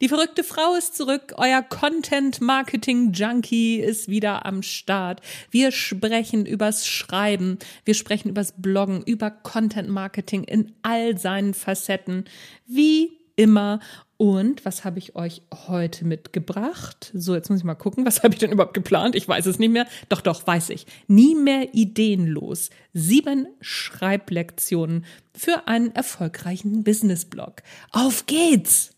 Die 0.00 0.08
verrückte 0.08 0.44
Frau 0.44 0.74
ist 0.74 0.96
zurück. 0.96 1.34
Euer 1.36 1.62
Content 1.62 2.40
Marketing 2.40 3.12
Junkie 3.12 3.80
ist 3.80 4.08
wieder 4.08 4.44
am 4.44 4.62
Start. 4.62 5.20
Wir 5.50 5.70
sprechen 5.70 6.46
übers 6.46 6.86
Schreiben. 6.86 7.58
Wir 7.84 7.94
sprechen 7.94 8.28
übers 8.28 8.54
Bloggen, 8.56 9.02
über 9.02 9.30
Content 9.30 9.88
Marketing 9.88 10.44
in 10.44 10.72
all 10.82 11.18
seinen 11.18 11.54
Facetten. 11.54 12.24
Wie 12.66 13.18
immer. 13.36 13.80
Und 14.16 14.64
was 14.64 14.84
habe 14.84 14.98
ich 14.98 15.16
euch 15.16 15.42
heute 15.66 16.04
mitgebracht? 16.04 17.10
So, 17.14 17.34
jetzt 17.34 17.50
muss 17.50 17.58
ich 17.58 17.64
mal 17.64 17.74
gucken, 17.74 18.06
was 18.06 18.22
habe 18.22 18.34
ich 18.34 18.40
denn 18.40 18.52
überhaupt 18.52 18.74
geplant? 18.74 19.14
Ich 19.14 19.28
weiß 19.28 19.46
es 19.46 19.58
nicht 19.58 19.72
mehr. 19.72 19.86
Doch, 20.08 20.20
doch, 20.20 20.46
weiß 20.46 20.70
ich. 20.70 20.86
Nie 21.08 21.34
mehr 21.34 21.74
ideenlos. 21.74 22.70
Sieben 22.92 23.46
Schreiblektionen 23.60 25.04
für 25.36 25.66
einen 25.66 25.94
erfolgreichen 25.94 26.84
Businessblog. 26.84 27.62
Auf 27.90 28.26
geht's! 28.26 28.93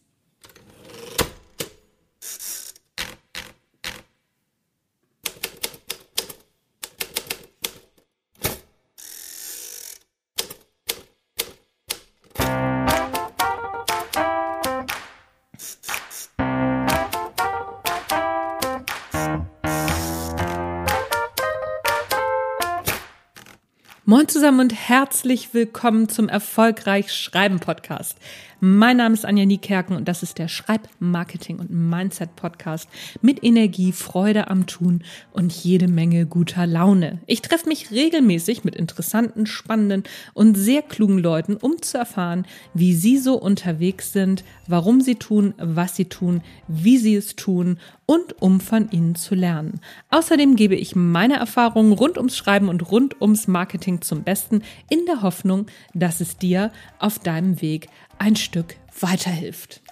Moin 24.08 24.28
zusammen 24.28 24.60
und 24.60 24.72
herzlich 24.72 25.52
willkommen 25.52 26.08
zum 26.08 26.28
Erfolgreich 26.28 27.12
Schreiben 27.12 27.58
Podcast. 27.58 28.16
Mein 28.60 28.96
Name 28.96 29.12
ist 29.12 29.26
Anja 29.26 29.44
Niekerken 29.44 29.94
und 29.96 30.08
das 30.08 30.22
ist 30.22 30.38
der 30.38 30.48
Schreibmarketing 30.48 31.58
und 31.58 31.70
Mindset 31.70 32.36
Podcast 32.36 32.88
mit 33.20 33.44
Energie, 33.44 33.92
Freude 33.92 34.48
am 34.48 34.66
Tun 34.66 35.04
und 35.30 35.52
jede 35.52 35.88
Menge 35.88 36.24
guter 36.24 36.66
Laune. 36.66 37.20
Ich 37.26 37.42
treffe 37.42 37.68
mich 37.68 37.90
regelmäßig 37.90 38.64
mit 38.64 38.74
interessanten, 38.74 39.44
spannenden 39.44 40.04
und 40.32 40.54
sehr 40.54 40.80
klugen 40.80 41.18
Leuten, 41.18 41.56
um 41.56 41.82
zu 41.82 41.98
erfahren, 41.98 42.46
wie 42.72 42.94
sie 42.94 43.18
so 43.18 43.34
unterwegs 43.34 44.14
sind, 44.14 44.42
warum 44.66 45.02
sie 45.02 45.16
tun, 45.16 45.52
was 45.58 45.94
sie 45.94 46.06
tun, 46.06 46.40
wie 46.66 46.96
sie 46.96 47.14
es 47.14 47.36
tun 47.36 47.78
und 48.06 48.40
um 48.40 48.60
von 48.60 48.90
ihnen 48.90 49.16
zu 49.16 49.34
lernen. 49.34 49.80
Außerdem 50.08 50.56
gebe 50.56 50.76
ich 50.76 50.96
meine 50.96 51.36
Erfahrungen 51.36 51.92
rund 51.92 52.16
ums 52.16 52.36
Schreiben 52.36 52.70
und 52.70 52.90
rund 52.90 53.20
ums 53.20 53.48
Marketing 53.48 54.00
zum 54.00 54.22
Besten 54.22 54.62
in 54.88 55.04
der 55.04 55.20
Hoffnung, 55.20 55.66
dass 55.92 56.22
es 56.22 56.38
dir 56.38 56.72
auf 56.98 57.18
deinem 57.18 57.60
Weg 57.60 57.88
ein 58.18 58.36
Stück 58.36 58.76
weiterhilft. 59.00 59.82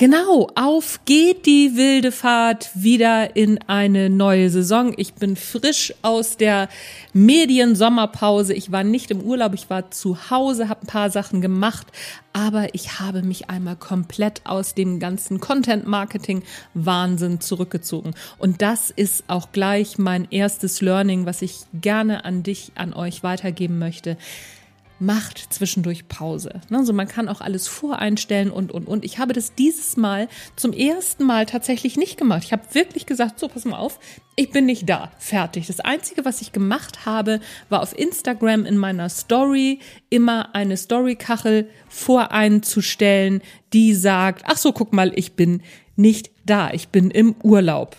Genau, 0.00 0.48
auf 0.54 1.00
geht 1.04 1.44
die 1.44 1.76
wilde 1.76 2.10
Fahrt 2.10 2.70
wieder 2.72 3.36
in 3.36 3.58
eine 3.66 4.08
neue 4.08 4.48
Saison. 4.48 4.94
Ich 4.96 5.12
bin 5.12 5.36
frisch 5.36 5.92
aus 6.00 6.38
der 6.38 6.70
Mediensommerpause. 7.12 8.54
Ich 8.54 8.72
war 8.72 8.82
nicht 8.82 9.10
im 9.10 9.20
Urlaub, 9.20 9.52
ich 9.52 9.68
war 9.68 9.90
zu 9.90 10.30
Hause, 10.30 10.70
habe 10.70 10.84
ein 10.84 10.86
paar 10.86 11.10
Sachen 11.10 11.42
gemacht, 11.42 11.86
aber 12.32 12.74
ich 12.74 12.98
habe 12.98 13.20
mich 13.20 13.50
einmal 13.50 13.76
komplett 13.76 14.40
aus 14.44 14.74
dem 14.74 15.00
ganzen 15.00 15.38
Content-Marketing-Wahnsinn 15.38 17.42
zurückgezogen. 17.42 18.14
Und 18.38 18.62
das 18.62 18.90
ist 18.90 19.24
auch 19.26 19.52
gleich 19.52 19.98
mein 19.98 20.26
erstes 20.30 20.80
Learning, 20.80 21.26
was 21.26 21.42
ich 21.42 21.58
gerne 21.74 22.24
an 22.24 22.42
dich, 22.42 22.72
an 22.74 22.94
euch 22.94 23.22
weitergeben 23.22 23.78
möchte 23.78 24.16
macht 25.00 25.52
zwischendurch 25.52 26.08
Pause. 26.08 26.60
Also 26.70 26.92
man 26.92 27.08
kann 27.08 27.28
auch 27.28 27.40
alles 27.40 27.66
voreinstellen 27.66 28.50
und, 28.50 28.70
und, 28.70 28.86
und. 28.86 29.04
Ich 29.04 29.18
habe 29.18 29.32
das 29.32 29.54
dieses 29.54 29.96
Mal 29.96 30.28
zum 30.56 30.72
ersten 30.72 31.24
Mal 31.24 31.46
tatsächlich 31.46 31.96
nicht 31.96 32.16
gemacht. 32.16 32.44
Ich 32.44 32.52
habe 32.52 32.62
wirklich 32.72 33.06
gesagt, 33.06 33.40
so, 33.40 33.48
pass 33.48 33.64
mal 33.64 33.78
auf, 33.78 33.98
ich 34.36 34.50
bin 34.50 34.66
nicht 34.66 34.88
da. 34.88 35.10
Fertig. 35.18 35.66
Das 35.66 35.80
Einzige, 35.80 36.24
was 36.24 36.42
ich 36.42 36.52
gemacht 36.52 37.06
habe, 37.06 37.40
war 37.68 37.82
auf 37.82 37.98
Instagram 37.98 38.66
in 38.66 38.76
meiner 38.76 39.08
Story 39.08 39.80
immer 40.10 40.54
eine 40.54 40.76
Storykachel 40.76 41.68
voreinzustellen, 41.88 43.42
die 43.72 43.94
sagt, 43.94 44.44
ach 44.46 44.56
so, 44.56 44.72
guck 44.72 44.92
mal, 44.92 45.12
ich 45.14 45.32
bin 45.32 45.62
nicht 45.96 46.30
da. 46.44 46.70
Ich 46.72 46.88
bin 46.88 47.10
im 47.10 47.34
Urlaub. 47.42 47.96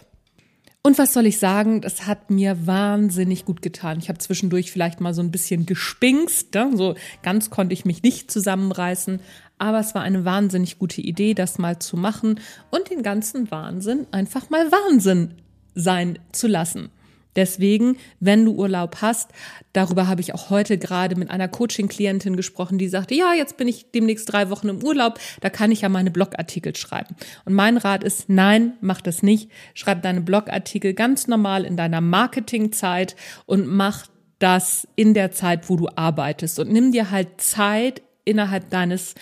Und 0.84 0.98
was 0.98 1.14
soll 1.14 1.28
ich 1.28 1.38
sagen? 1.38 1.82
Das 1.82 2.08
hat 2.08 2.32
mir 2.32 2.66
wahnsinnig 2.66 3.46
gut 3.46 3.62
getan. 3.62 4.00
Ich 4.00 4.10
habe 4.10 4.18
zwischendurch 4.18 4.72
vielleicht 4.72 5.00
mal 5.00 5.14
so 5.14 5.22
ein 5.22 5.30
bisschen 5.30 5.68
gespinkst. 5.68 6.56
Ne? 6.56 6.72
So 6.74 6.96
ganz 7.22 7.52
konnte 7.52 7.74
ich 7.74 7.86
mich 7.86 8.02
nicht 8.02 8.32
zusammenreißen. 8.32 9.20
Aber 9.60 9.80
es 9.80 9.94
war 9.94 10.02
eine 10.02 10.26
wahnsinnig 10.26 10.80
gute 10.80 11.02
Idee, 11.02 11.36
das 11.36 11.60
mal 11.60 11.78
zu 11.78 11.98
machen 11.98 12.40
und 12.72 12.90
den 12.90 13.04
ganzen 13.04 13.52
Wahnsinn 13.52 14.08
einfach 14.12 14.50
mal 14.50 14.72
Wahnsinn 14.72 15.36
sein 15.76 16.18
zu 16.32 16.48
lassen. 16.48 16.90
Deswegen, 17.36 17.98
wenn 18.20 18.46
du 18.46 18.54
Urlaub 18.54 18.98
hast, 19.02 19.32
darüber 19.74 20.08
habe 20.08 20.22
ich 20.22 20.34
auch 20.34 20.50
heute 20.50 20.78
gerade 20.78 21.16
mit 21.16 21.30
einer 21.30 21.48
Coaching-Klientin 21.48 22.36
gesprochen, 22.36 22.78
die 22.78 22.90
sagte, 22.90 23.16
ja, 23.16 23.34
jetzt 23.34 23.58
bin 23.58 23.68
ich 23.68 23.92
demnächst 23.92 24.32
drei 24.32 24.50
Wochen 24.50 24.70
im 24.70 24.84
Urlaub, 24.84 25.20
da 25.40 25.50
kann 25.50 25.72
ich 25.72 25.82
ja 25.82 25.90
meine 25.90 26.12
Blogartikel 26.12 26.76
schreiben. 26.76 27.16
Und 27.46 27.54
mein 27.54 27.78
Rat 27.78 28.04
ist, 28.04 28.30
nein, 28.30 28.74
mach 28.82 29.02
das 29.02 29.24
nicht. 29.24 29.50
Schreib 29.74 30.02
deine 30.02 30.22
Blogartikel 30.22 30.94
ganz 30.94 31.28
normal 31.28 31.66
in 31.66 31.78
deiner 31.78 32.02
Marketingzeit 32.02 33.16
und 33.46 33.68
mach 33.68 34.08
das 34.40 34.88
in 34.96 35.14
der 35.14 35.32
Zeit, 35.32 35.70
wo 35.70 35.78
du 35.78 35.88
arbeitest. 35.96 36.60
Und 36.60 36.72
nimm 36.72 36.92
dir 36.92 37.12
halt 37.12 37.40
Zeit 37.40 38.02
innerhalb 38.26 38.70
deines 38.70 39.16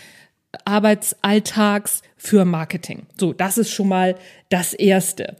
Arbeitsalltags 0.66 2.02
für 2.18 2.46
Marketing. 2.46 3.06
So, 3.19 3.34
das 3.34 3.58
ist 3.58 3.72
schon 3.72 3.88
mal 3.88 4.16
das 4.50 4.74
Erste. 4.74 5.38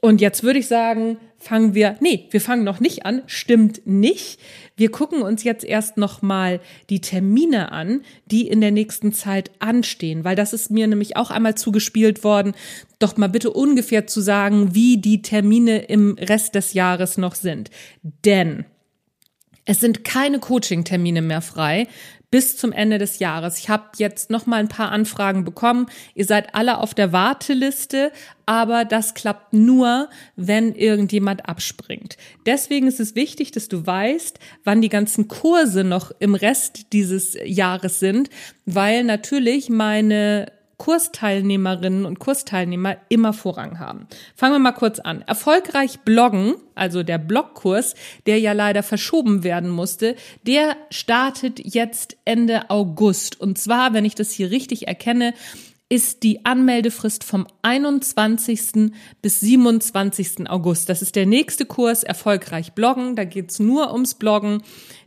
Und 0.00 0.20
jetzt 0.20 0.42
würde 0.42 0.58
ich 0.58 0.68
sagen, 0.68 1.16
fangen 1.42 1.74
wir, 1.74 1.96
nee, 2.00 2.28
wir 2.30 2.40
fangen 2.40 2.64
noch 2.64 2.80
nicht 2.80 3.04
an, 3.04 3.22
stimmt 3.26 3.86
nicht. 3.86 4.38
Wir 4.76 4.90
gucken 4.90 5.22
uns 5.22 5.42
jetzt 5.42 5.64
erst 5.64 5.96
noch 5.96 6.22
mal 6.22 6.60
die 6.88 7.00
Termine 7.00 7.72
an, 7.72 8.02
die 8.26 8.46
in 8.46 8.60
der 8.60 8.70
nächsten 8.70 9.12
Zeit 9.12 9.50
anstehen, 9.58 10.24
weil 10.24 10.36
das 10.36 10.52
ist 10.52 10.70
mir 10.70 10.86
nämlich 10.86 11.16
auch 11.16 11.30
einmal 11.30 11.56
zugespielt 11.56 12.24
worden, 12.24 12.54
doch 12.98 13.16
mal 13.16 13.28
bitte 13.28 13.50
ungefähr 13.50 14.06
zu 14.06 14.20
sagen, 14.20 14.74
wie 14.74 14.98
die 14.98 15.20
Termine 15.22 15.78
im 15.86 16.16
Rest 16.18 16.54
des 16.54 16.72
Jahres 16.72 17.18
noch 17.18 17.34
sind. 17.34 17.70
Denn 18.02 18.64
es 19.64 19.80
sind 19.80 20.04
keine 20.04 20.38
Coaching-Termine 20.38 21.22
mehr 21.22 21.42
frei 21.42 21.86
bis 22.32 22.56
zum 22.56 22.72
Ende 22.72 22.96
des 22.96 23.18
Jahres. 23.18 23.58
Ich 23.58 23.68
habe 23.68 23.90
jetzt 23.98 24.30
noch 24.30 24.46
mal 24.46 24.56
ein 24.56 24.68
paar 24.68 24.90
Anfragen 24.90 25.44
bekommen. 25.44 25.86
Ihr 26.14 26.24
seid 26.24 26.54
alle 26.54 26.78
auf 26.78 26.94
der 26.94 27.12
Warteliste, 27.12 28.10
aber 28.46 28.86
das 28.86 29.12
klappt 29.12 29.52
nur, 29.52 30.08
wenn 30.34 30.74
irgendjemand 30.74 31.46
abspringt. 31.46 32.16
Deswegen 32.46 32.86
ist 32.86 33.00
es 33.00 33.14
wichtig, 33.14 33.52
dass 33.52 33.68
du 33.68 33.86
weißt, 33.86 34.38
wann 34.64 34.80
die 34.80 34.88
ganzen 34.88 35.28
Kurse 35.28 35.84
noch 35.84 36.10
im 36.20 36.34
Rest 36.34 36.92
dieses 36.94 37.36
Jahres 37.44 38.00
sind, 38.00 38.30
weil 38.64 39.04
natürlich 39.04 39.68
meine 39.68 40.50
Kursteilnehmerinnen 40.82 42.04
und 42.04 42.18
Kursteilnehmer 42.18 42.96
immer 43.08 43.32
Vorrang 43.32 43.78
haben. 43.78 44.08
Fangen 44.34 44.54
wir 44.54 44.58
mal 44.58 44.72
kurz 44.72 44.98
an. 44.98 45.22
Erfolgreich 45.22 46.00
bloggen, 46.00 46.56
also 46.74 47.04
der 47.04 47.18
Blogkurs, 47.18 47.94
der 48.26 48.40
ja 48.40 48.50
leider 48.50 48.82
verschoben 48.82 49.44
werden 49.44 49.70
musste, 49.70 50.16
der 50.44 50.76
startet 50.90 51.60
jetzt 51.64 52.16
Ende 52.24 52.68
August. 52.68 53.40
Und 53.40 53.58
zwar, 53.58 53.94
wenn 53.94 54.04
ich 54.04 54.16
das 54.16 54.32
hier 54.32 54.50
richtig 54.50 54.88
erkenne, 54.88 55.34
ist 55.88 56.24
die 56.24 56.44
Anmeldefrist 56.44 57.22
vom 57.22 57.46
21. 57.62 58.90
bis 59.22 59.38
27. 59.38 60.50
August. 60.50 60.88
Das 60.88 61.00
ist 61.00 61.14
der 61.14 61.26
nächste 61.26 61.64
Kurs, 61.64 62.02
Erfolgreich 62.02 62.72
Bloggen. 62.72 63.14
Da 63.14 63.22
geht's 63.22 63.60
nur 63.60 63.92
ums 63.92 64.14
Bloggen. 64.14 64.64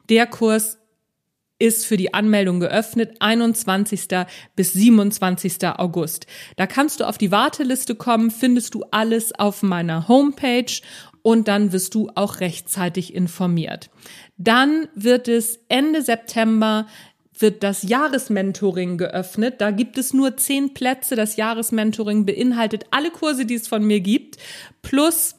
Der 0.07 0.25
Kurs 0.25 0.77
ist 1.57 1.85
für 1.85 1.97
die 1.97 2.13
Anmeldung 2.13 2.59
geöffnet, 2.59 3.15
21. 3.19 4.07
bis 4.55 4.73
27. 4.73 5.67
August. 5.77 6.27
Da 6.57 6.67
kannst 6.67 6.99
du 6.99 7.07
auf 7.07 7.17
die 7.17 7.31
Warteliste 7.31 7.95
kommen, 7.95 8.31
findest 8.31 8.73
du 8.73 8.83
alles 8.91 9.33
auf 9.33 9.63
meiner 9.63 10.07
Homepage 10.07 10.81
und 11.21 11.47
dann 11.47 11.71
wirst 11.71 11.95
du 11.95 12.11
auch 12.15 12.39
rechtzeitig 12.39 13.15
informiert. 13.15 13.89
Dann 14.37 14.87
wird 14.95 15.27
es 15.27 15.59
Ende 15.69 16.01
September 16.01 16.87
wird 17.37 17.63
das 17.63 17.83
Jahresmentoring 17.83 18.97
geöffnet. 18.97 19.55
Da 19.59 19.71
gibt 19.71 19.97
es 19.97 20.13
nur 20.13 20.37
zehn 20.37 20.73
Plätze. 20.73 21.15
Das 21.15 21.35
Jahresmentoring 21.35 22.25
beinhaltet 22.25 22.85
alle 22.91 23.11
Kurse, 23.11 23.45
die 23.45 23.55
es 23.55 23.67
von 23.67 23.83
mir 23.83 23.99
gibt, 23.99 24.37
plus 24.81 25.35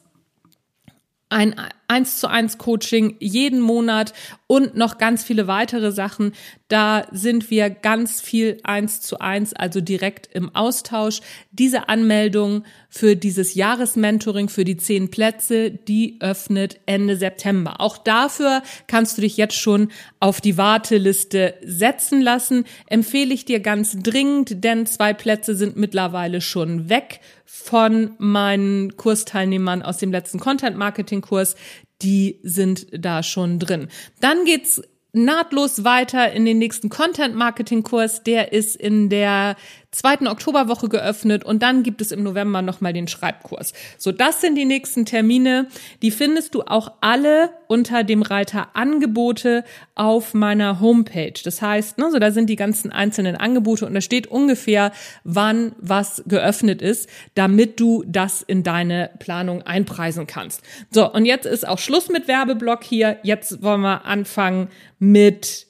ein 1.29 1.55
eins 1.87 2.19
zu 2.19 2.27
eins 2.27 2.57
Coaching 2.57 3.15
jeden 3.19 3.59
Monat 3.59 4.13
und 4.47 4.75
noch 4.75 4.97
ganz 4.97 5.23
viele 5.23 5.47
weitere 5.47 5.91
Sachen. 5.91 6.31
Da 6.69 7.05
sind 7.11 7.51
wir 7.51 7.69
ganz 7.69 8.21
viel 8.21 8.59
eins 8.63 9.01
zu 9.01 9.19
eins, 9.19 9.53
also 9.53 9.81
direkt 9.81 10.29
im 10.33 10.55
Austausch. 10.55 11.19
Diese 11.51 11.89
Anmeldung 11.89 12.63
für 12.89 13.17
dieses 13.17 13.53
Jahresmentoring 13.53 14.47
für 14.47 14.63
die 14.63 14.77
zehn 14.77 15.11
Plätze, 15.11 15.71
die 15.71 16.17
öffnet 16.21 16.79
Ende 16.85 17.17
September. 17.17 17.81
Auch 17.81 17.97
dafür 17.97 18.63
kannst 18.87 19.17
du 19.17 19.21
dich 19.21 19.35
jetzt 19.35 19.55
schon 19.55 19.91
auf 20.21 20.39
die 20.39 20.57
Warteliste 20.57 21.55
setzen 21.63 22.21
lassen. 22.21 22.63
Empfehle 22.87 23.33
ich 23.33 23.43
dir 23.43 23.59
ganz 23.59 23.97
dringend, 23.99 24.63
denn 24.63 24.85
zwei 24.85 25.13
Plätze 25.13 25.55
sind 25.55 25.75
mittlerweile 25.75 26.39
schon 26.39 26.89
weg 26.89 27.19
von 27.45 28.11
meinen 28.17 28.97
Kursteilnehmern 28.97 29.81
aus 29.81 29.97
dem 29.97 30.11
letzten 30.11 30.39
Content 30.39 30.77
Marketing 30.77 31.21
Kurs. 31.21 31.55
Die 32.01 32.39
sind 32.43 32.87
da 32.91 33.23
schon 33.23 33.59
drin. 33.59 33.87
Dann 34.19 34.45
geht's 34.45 34.81
nahtlos 35.13 35.83
weiter 35.83 36.31
in 36.31 36.45
den 36.45 36.59
nächsten 36.59 36.89
Content 36.89 37.35
Marketing 37.35 37.83
Kurs. 37.83 38.23
Der 38.23 38.53
ist 38.53 38.75
in 38.75 39.09
der 39.09 39.55
zweiten 39.91 40.27
Oktoberwoche 40.27 40.89
geöffnet 40.89 41.45
und 41.45 41.63
dann 41.63 41.81
gibt 41.81 42.01
es 42.01 42.11
im 42.11 42.21
November 42.21 42.61
nochmal 42.61 42.91
den 42.91 43.07
Schreibkurs. 43.07 43.73
So, 43.97 44.11
das 44.11 44.41
sind 44.41 44.55
die 44.55 44.65
nächsten 44.65 45.05
Termine. 45.05 45.67
Die 46.01 46.11
findest 46.11 46.55
du 46.55 46.63
auch 46.63 46.93
alle 46.99 47.51
unter 47.67 48.03
dem 48.03 48.21
Reiter 48.21 48.69
Angebote 48.73 49.63
auf 49.95 50.33
meiner 50.33 50.81
Homepage. 50.81 51.33
Das 51.41 51.61
heißt, 51.61 51.97
ne, 51.97 52.11
so 52.11 52.19
da 52.19 52.31
sind 52.31 52.49
die 52.49 52.57
ganzen 52.57 52.91
einzelnen 52.91 53.37
Angebote 53.37 53.85
und 53.85 53.93
da 53.93 54.01
steht 54.01 54.27
ungefähr, 54.27 54.91
wann 55.23 55.73
was 55.79 56.21
geöffnet 56.27 56.81
ist, 56.81 57.09
damit 57.35 57.79
du 57.79 58.03
das 58.05 58.41
in 58.41 58.63
deine 58.63 59.09
Planung 59.19 59.61
einpreisen 59.61 60.27
kannst. 60.27 60.61
So, 60.91 61.11
und 61.11 61.25
jetzt 61.25 61.45
ist 61.45 61.67
auch 61.67 61.79
Schluss 61.79 62.09
mit 62.09 62.27
Werbeblock 62.27 62.83
hier. 62.83 63.19
Jetzt 63.23 63.63
wollen 63.63 63.81
wir 63.81 64.05
anfangen 64.05 64.67
mit 64.99 65.67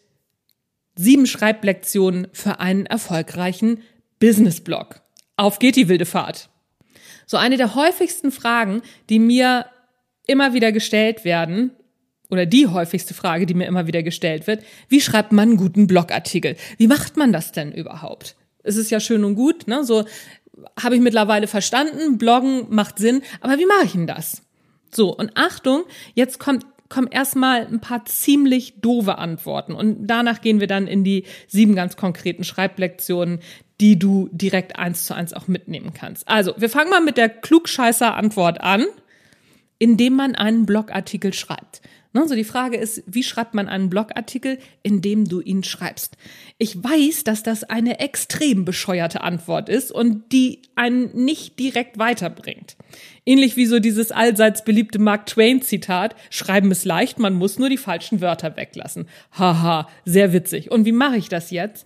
sieben 0.96 1.28
Schreiblektionen 1.28 2.28
für 2.34 2.60
einen 2.60 2.88
erfolgreichen 2.88 3.84
Business-Blog. 4.20 5.02
Auf 5.36 5.60
geht 5.60 5.76
die 5.76 5.88
wilde 5.88 6.06
Fahrt. 6.06 6.50
So 7.26 7.38
eine 7.38 7.58
der 7.58 7.76
häufigsten 7.76 8.32
Fragen, 8.32 8.82
die 9.10 9.20
mir 9.20 9.66
immer 10.26 10.54
wieder 10.54 10.72
gestellt 10.72 11.26
werden, 11.26 11.72
oder 12.30 12.46
die 12.46 12.68
häufigste 12.68 13.14
Frage, 13.14 13.46
die 13.46 13.54
mir 13.54 13.68
immer 13.68 13.88
wieder 13.88 14.04
gestellt 14.04 14.48
wird, 14.48 14.64
wie 14.90 15.02
schreibt 15.02 15.32
man 15.32 15.50
einen 15.50 15.58
guten 15.58 15.88
Blogartikel? 15.88 16.58
Wie 16.78 16.88
macht 16.88 17.18
man 17.18 17.32
das 17.32 17.52
denn 17.52 17.72
überhaupt? 17.72 18.36
Es 18.64 18.76
ist 18.76 18.92
ja 18.92 19.00
schön 19.00 19.24
und 19.24 19.36
gut, 19.36 19.68
ne? 19.68 19.84
So 19.84 20.06
habe 20.82 20.96
ich 20.96 21.02
mittlerweile 21.02 21.48
verstanden, 21.48 22.18
Bloggen 22.18 22.66
macht 22.70 22.98
Sinn, 22.98 23.22
aber 23.42 23.58
wie 23.58 23.66
mache 23.66 23.86
ich 23.86 23.92
denn 23.94 24.08
das? 24.08 24.42
So, 24.94 25.16
und 25.16 25.32
Achtung, 25.36 25.84
jetzt 26.16 26.40
kommt 26.40 26.66
kommen 26.90 27.10
erstmal 27.12 27.68
ein 27.68 27.82
paar 27.82 28.06
ziemlich 28.06 28.80
doofe 28.80 29.18
Antworten 29.18 29.74
und 29.74 30.08
danach 30.08 30.40
gehen 30.40 30.62
wir 30.62 30.68
dann 30.68 30.88
in 30.88 31.04
die 31.04 31.26
sieben 31.48 31.76
ganz 31.76 31.98
konkreten 31.98 32.46
Schreiblektionen, 32.46 33.40
die 33.80 34.00
du 34.00 34.30
direkt 34.32 34.78
eins 34.78 35.06
zu 35.06 35.14
eins 35.14 35.34
auch 35.34 35.48
mitnehmen 35.48 35.94
kannst. 35.94 36.28
Also, 36.28 36.54
wir 36.58 36.70
fangen 36.70 36.90
mal 36.90 37.02
mit 37.02 37.18
der 37.18 37.30
klugscheißer 37.30 38.16
Antwort 38.16 38.62
an, 38.62 38.86
indem 39.80 40.16
man 40.16 40.36
einen 40.36 40.66
Blogartikel 40.66 41.34
schreibt. 41.34 41.82
Ne, 42.14 42.28
so 42.28 42.36
die 42.36 42.46
Frage 42.46 42.78
ist, 42.78 43.04
wie 43.06 43.22
schreibt 43.22 43.54
man 43.54 43.68
einen 43.68 43.90
Blogartikel, 43.90 44.58
indem 44.82 45.26
du 45.26 45.42
ihn 45.42 45.64
schreibst? 45.64 46.18
Ich 46.58 46.82
weiß, 46.82 47.26
dass 47.26 47.44
das 47.44 47.64
eine 47.66 48.00
extrem 48.00 48.66
bescheuerte 48.66 49.22
Antwort 49.22 49.70
ist 49.70 49.92
und 49.92 50.32
die 50.32 50.62
einen 50.76 51.26
nicht 51.26 51.60
direkt 51.60 52.00
weiterbringt. 52.00 52.78
Ähnlich 53.26 53.58
wie 53.58 53.66
so 53.66 53.80
dieses 53.80 54.12
allseits 54.12 54.64
beliebte 54.64 55.00
Mark 55.00 55.28
Twain 55.28 55.62
Zitat, 55.62 56.16
schreiben 56.30 56.72
ist 56.72 56.86
leicht, 56.86 57.20
man 57.20 57.36
muss 57.36 57.60
nur 57.60 57.70
die 57.70 57.78
falschen 57.78 58.22
Wörter 58.22 58.56
weglassen. 58.56 59.08
Haha, 59.34 59.88
sehr 60.06 60.34
witzig. 60.34 60.72
Und 60.72 60.86
wie 60.86 60.94
mache 60.94 61.18
ich 61.18 61.30
das 61.30 61.52
jetzt? 61.52 61.86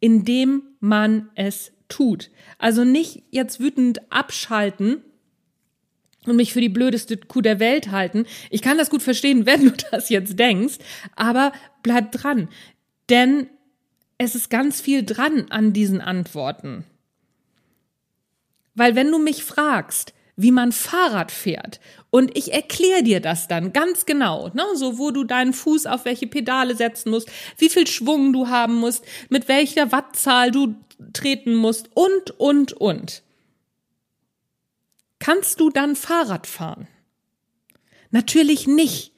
Indem 0.00 0.62
man 0.80 1.30
es 1.34 1.72
tut. 1.88 2.30
Also 2.58 2.84
nicht 2.84 3.22
jetzt 3.30 3.60
wütend 3.60 4.00
abschalten 4.10 5.02
und 6.26 6.36
mich 6.36 6.52
für 6.52 6.60
die 6.60 6.68
blödeste 6.68 7.16
Kuh 7.16 7.40
der 7.40 7.60
Welt 7.60 7.90
halten. 7.90 8.26
Ich 8.50 8.62
kann 8.62 8.78
das 8.78 8.90
gut 8.90 9.02
verstehen, 9.02 9.46
wenn 9.46 9.64
du 9.64 9.72
das 9.90 10.08
jetzt 10.08 10.38
denkst, 10.38 10.78
aber 11.16 11.52
bleib 11.82 12.12
dran. 12.12 12.48
Denn 13.08 13.48
es 14.18 14.34
ist 14.34 14.50
ganz 14.50 14.80
viel 14.80 15.04
dran 15.04 15.46
an 15.50 15.72
diesen 15.72 16.00
Antworten. 16.00 16.84
Weil 18.74 18.94
wenn 18.94 19.10
du 19.10 19.18
mich 19.18 19.44
fragst, 19.44 20.14
wie 20.36 20.52
man 20.52 20.72
Fahrrad 20.72 21.30
fährt. 21.32 21.80
Und 22.10 22.36
ich 22.36 22.52
erkläre 22.52 23.04
dir 23.04 23.20
das 23.20 23.46
dann 23.46 23.72
ganz 23.72 24.04
genau, 24.04 24.48
ne? 24.52 24.64
so 24.74 24.98
wo 24.98 25.12
du 25.12 25.24
deinen 25.24 25.52
Fuß 25.52 25.86
auf 25.86 26.04
welche 26.04 26.26
Pedale 26.26 26.74
setzen 26.74 27.10
musst, 27.10 27.30
wie 27.56 27.68
viel 27.68 27.86
Schwung 27.86 28.32
du 28.32 28.48
haben 28.48 28.74
musst, 28.74 29.04
mit 29.28 29.46
welcher 29.46 29.92
Wattzahl 29.92 30.50
du 30.50 30.74
treten 31.12 31.54
musst 31.54 31.88
und, 31.94 32.32
und, 32.38 32.72
und. 32.72 33.22
Kannst 35.20 35.60
du 35.60 35.70
dann 35.70 35.94
Fahrrad 35.94 36.46
fahren? 36.46 36.88
Natürlich 38.10 38.66
nicht. 38.66 39.12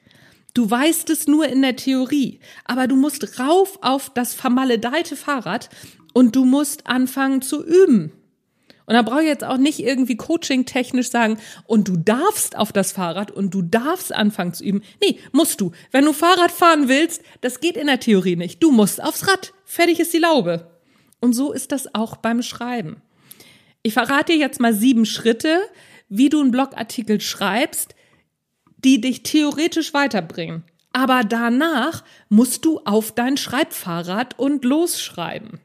Du 0.53 0.71
weißt 0.71 1.09
es 1.09 1.27
nur 1.27 1.49
in 1.49 1.63
der 1.63 1.77
Theorie, 1.77 2.41
aber 2.67 2.87
du 2.87 2.97
musst 2.97 3.39
rauf 3.39 3.79
auf 3.81 4.11
das 4.11 4.35
vermaledeite 4.35 5.17
Fahrrad 5.17 5.71
und 6.13 6.37
du 6.37 6.45
musst 6.45 6.87
anfangen 6.87 7.41
zu 7.41 7.65
üben. 7.65 8.13
Und 8.87 8.95
da 8.95 9.03
brauche 9.03 9.23
ich 9.23 9.29
jetzt 9.29 9.45
auch 9.45 9.57
nicht 9.57 9.81
irgendwie 9.81 10.17
coaching-technisch 10.17 11.11
sagen, 11.11 11.39
und 11.67 11.89
du 11.89 11.97
darfst 11.97 12.57
auf 12.57 12.73
das 12.73 12.93
Fahrrad 12.93 13.31
und 13.31 13.55
du 13.55 13.63
darfst 13.63 14.13
anfangen 14.13 14.55
zu 14.55 14.65
üben. 14.65 14.83
Nee, 15.01 15.19
musst 15.33 15.61
du. 15.61 15.73
Wenn 15.91 16.05
du 16.05 16.13
Fahrrad 16.13 16.51
fahren 16.51 16.89
willst, 16.89 17.23
das 17.41 17.61
geht 17.61 17.77
in 17.77 17.87
der 17.87 18.01
Theorie 18.01 18.37
nicht. 18.37 18.63
Du 18.63 18.71
musst 18.71 19.03
aufs 19.03 19.29
Rad. 19.29 19.53
Fertig 19.65 20.01
ist 20.01 20.13
die 20.13 20.19
Laube. 20.19 20.71
Und 21.21 21.35
so 21.35 21.53
ist 21.53 21.73
das 21.73 21.95
auch 21.95 22.17
beim 22.17 22.43
Schreiben. 22.43 23.01
Ich 23.83 23.95
verrate 23.95 24.33
dir 24.33 24.39
jetzt 24.39 24.61
mal 24.61 24.75
sieben 24.75 25.07
Schritte, 25.07 25.61
wie 26.09 26.29
du 26.29 26.41
einen 26.41 26.51
Blogartikel 26.51 27.21
schreibst, 27.21 27.95
die 28.85 29.01
dich 29.01 29.23
theoretisch 29.23 29.95
weiterbringen. 29.95 30.65
Aber 30.93 31.25
danach 31.25 32.05
musst 32.29 32.65
du 32.65 32.81
auf 32.81 33.13
dein 33.13 33.37
Schreibfahrrad 33.37 34.39
und 34.39 34.65
losschreiben. 34.65 35.61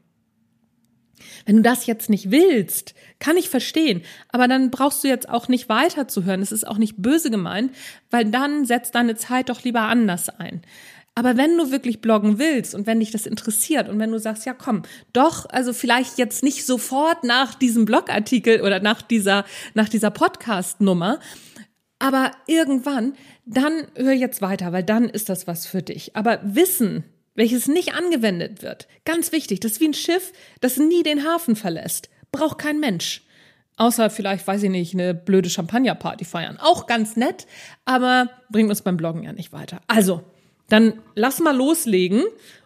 Wenn 1.45 1.57
du 1.57 1.61
das 1.61 1.85
jetzt 1.85 2.09
nicht 2.09 2.31
willst, 2.31 2.93
kann 3.19 3.37
ich 3.37 3.49
verstehen, 3.49 4.01
aber 4.29 4.47
dann 4.47 4.71
brauchst 4.71 5.03
du 5.03 5.07
jetzt 5.07 5.29
auch 5.29 5.47
nicht 5.47 5.69
weiterzuhören. 5.69 6.41
Es 6.41 6.51
ist 6.51 6.67
auch 6.67 6.77
nicht 6.77 6.97
böse 6.97 7.31
gemeint, 7.31 7.73
weil 8.11 8.25
dann 8.25 8.65
setzt 8.65 8.95
deine 8.95 9.15
Zeit 9.15 9.49
doch 9.49 9.63
lieber 9.63 9.81
anders 9.81 10.29
ein. 10.29 10.61
Aber 11.17 11.35
wenn 11.35 11.57
du 11.57 11.71
wirklich 11.71 11.99
bloggen 11.99 12.37
willst 12.37 12.75
und 12.75 12.85
wenn 12.85 12.99
dich 12.99 13.09
das 13.09 13.25
interessiert 13.25 13.89
und 13.89 13.97
wenn 13.97 14.11
du 14.11 14.19
sagst, 14.19 14.45
ja 14.45 14.53
komm, 14.53 14.83
doch, 15.13 15.47
also 15.49 15.73
vielleicht 15.73 16.19
jetzt 16.19 16.43
nicht 16.43 16.63
sofort 16.63 17.23
nach 17.23 17.55
diesem 17.55 17.85
Blogartikel 17.85 18.61
oder 18.61 18.79
nach 18.81 19.01
dieser, 19.01 19.43
nach 19.73 19.89
dieser 19.89 20.11
Podcast-Nummer, 20.11 21.19
aber 21.97 22.31
irgendwann, 22.45 23.13
dann 23.45 23.87
hör 23.95 24.13
jetzt 24.13 24.43
weiter, 24.43 24.71
weil 24.73 24.83
dann 24.83 25.09
ist 25.09 25.29
das 25.29 25.47
was 25.47 25.65
für 25.65 25.81
dich. 25.81 26.15
Aber 26.15 26.39
Wissen, 26.43 27.03
welches 27.38 27.70
nicht 27.70 27.94
angewendet 27.94 28.62
wird. 28.62 28.89
Ganz 29.06 29.32
wichtig, 29.32 29.62
das 29.62 29.74
ist 29.74 29.79
wie 29.79 29.88
ein 29.88 29.94
Schiff, 29.94 30.34
das 30.60 30.75
nie 30.75 31.03
den 31.03 31.24
Hafen 31.24 31.56
verlässt. 31.56 32.10
Braucht 32.34 32.58
kein 32.58 32.82
Mensch. 32.82 33.24
Außer 33.77 34.10
vielleicht, 34.10 34.46
weiß 34.46 34.63
ich 34.63 34.72
nicht, 34.72 34.94
eine 34.96 35.13
blöde 35.13 35.50
Champagnerparty 35.50 36.25
feiern. 36.25 36.58
Auch 36.60 36.88
ganz 36.88 37.15
nett, 37.15 37.46
aber 37.86 38.29
bringt 38.50 38.70
uns 38.70 38.82
beim 38.82 38.98
Bloggen 38.98 39.24
ja 39.24 39.32
nicht 39.32 39.53
weiter. 39.53 39.82
Also, 39.88 40.24
dann 40.67 41.00
lass 41.13 41.39
mal 41.39 41.56
loslegen 41.56 42.24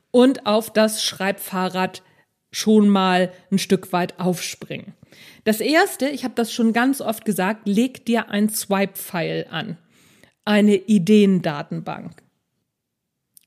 und 0.09 0.45
auf 0.45 0.71
das 0.71 1.03
Schreibfahrrad 1.03 2.01
schon 2.51 2.87
mal 2.87 3.31
ein 3.51 3.59
Stück 3.59 3.91
weit 3.91 4.19
aufspringen. 4.19 4.93
Das 5.43 5.59
erste, 5.59 6.07
ich 6.07 6.23
habe 6.23 6.33
das 6.35 6.53
schon 6.53 6.71
ganz 6.71 7.01
oft 7.01 7.25
gesagt, 7.25 7.67
leg 7.67 8.05
dir 8.05 8.29
ein 8.29 8.47
Swipe-File 8.47 9.47
an. 9.49 9.77
Eine 10.45 10.75
Ideendatenbank. 10.75 12.23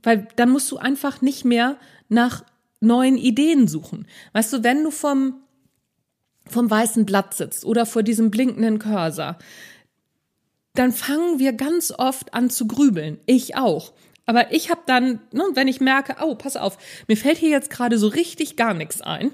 Weil 0.05 0.29
dann 0.37 0.51
musst 0.51 0.71
du 0.71 0.77
einfach 0.77 1.21
nicht 1.21 1.45
mehr 1.45 1.77
nach 2.09 2.45
neuen 2.81 3.17
Ideen 3.17 3.67
suchen. 3.67 4.07
Weißt 4.33 4.53
du, 4.53 4.63
wenn 4.63 4.85
du 4.85 4.91
vom, 4.91 5.43
vom 6.47 6.71
weißen 6.71 7.07
Blatt 7.07 7.35
sitzt 7.35 7.65
oder 7.65 7.87
vor 7.87 8.03
diesem 8.03 8.31
blinkenden 8.31 8.79
Cursor, 8.79 9.39
dann 10.75 10.93
fangen 10.93 11.39
wir 11.39 11.53
ganz 11.53 11.93
oft 11.97 12.35
an 12.35 12.51
zu 12.51 12.67
grübeln. 12.67 13.19
Ich 13.27 13.57
auch. 13.57 13.93
Aber 14.27 14.53
ich 14.53 14.71
habe 14.71 14.81
dann, 14.87 15.21
ne, 15.33 15.45
wenn 15.53 15.69
ich 15.69 15.81
merke, 15.81 16.17
oh, 16.23 16.35
pass 16.35 16.57
auf, 16.57 16.79
mir 17.09 17.17
fällt 17.17 17.39
hier 17.39 17.51
jetzt 17.51 17.71
gerade 17.71 17.99
so 17.99 18.09
richtig 18.09 18.57
gar 18.57 18.75
nichts 18.75 19.03
ein, 19.03 19.33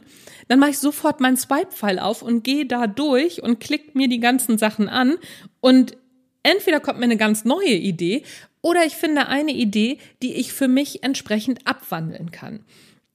dann 0.48 0.58
mache 0.58 0.70
ich 0.70 0.78
sofort 0.78 1.20
meinen 1.20 1.36
Swipe-File 1.36 2.00
auf 2.00 2.22
und 2.22 2.42
gehe 2.42 2.66
da 2.66 2.86
durch 2.88 3.42
und 3.42 3.60
klick 3.60 3.94
mir 3.94 4.08
die 4.08 4.18
ganzen 4.18 4.58
Sachen 4.58 4.88
an 4.88 5.16
und 5.60 5.96
entweder 6.42 6.80
kommt 6.80 6.98
mir 6.98 7.04
eine 7.04 7.16
ganz 7.16 7.44
neue 7.44 7.74
Idee 7.74 8.24
oder 8.62 8.84
ich 8.84 8.96
finde 8.96 9.28
eine 9.28 9.52
Idee, 9.52 9.98
die 10.22 10.34
ich 10.34 10.52
für 10.52 10.68
mich 10.68 11.02
entsprechend 11.02 11.66
abwandeln 11.66 12.30
kann. 12.30 12.64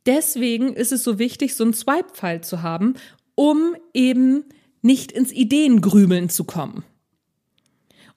Deswegen 0.05 0.73
ist 0.73 0.91
es 0.91 1.03
so 1.03 1.19
wichtig, 1.19 1.55
so 1.55 1.63
einen 1.63 1.73
Swipe-File 1.73 2.41
zu 2.41 2.61
haben, 2.61 2.95
um 3.35 3.75
eben 3.93 4.45
nicht 4.81 5.11
ins 5.11 5.31
Ideengrübeln 5.31 6.29
zu 6.29 6.43
kommen. 6.43 6.83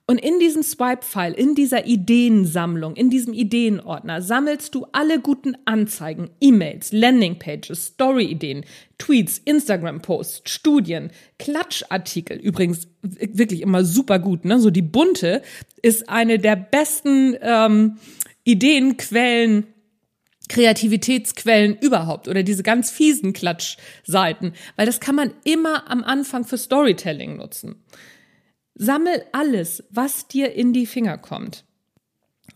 Und 0.09 0.17
in 0.17 0.39
diesem 0.39 0.63
Swipe-File, 0.63 1.35
in 1.35 1.53
dieser 1.53 1.85
Ideensammlung, 1.85 2.95
in 2.95 3.11
diesem 3.11 3.31
Ideenordner 3.31 4.23
sammelst 4.23 4.73
du 4.73 4.87
alle 4.91 5.19
guten 5.19 5.55
Anzeigen, 5.65 6.31
E-Mails, 6.41 6.91
Landingpages, 6.91 7.85
Story-Ideen, 7.85 8.65
Tweets, 8.97 9.37
Instagram-Posts, 9.37 10.49
Studien, 10.49 11.11
Klatschartikel. 11.37 12.39
Übrigens 12.39 12.87
wirklich 13.03 13.61
immer 13.61 13.85
super 13.85 14.17
gut, 14.17 14.45
ne? 14.45 14.59
So 14.59 14.71
die 14.71 14.81
bunte 14.81 15.43
ist 15.83 16.09
eine 16.09 16.39
der 16.39 16.55
besten 16.55 17.37
ähm, 17.41 17.99
Ideenquellen 18.45 19.67
Kreativitätsquellen 20.47 21.77
überhaupt 21.77 22.27
oder 22.27 22.41
diese 22.41 22.63
ganz 22.63 22.89
fiesen 22.89 23.33
Klatschseiten, 23.33 24.53
weil 24.75 24.87
das 24.87 24.99
kann 24.99 25.13
man 25.13 25.35
immer 25.43 25.87
am 25.87 26.03
Anfang 26.03 26.45
für 26.45 26.57
Storytelling 26.57 27.37
nutzen. 27.37 27.83
Sammel 28.79 29.25
alles, 29.33 29.83
was 29.91 30.29
dir 30.29 30.53
in 30.53 30.71
die 30.71 30.85
Finger 30.85 31.17
kommt. 31.17 31.65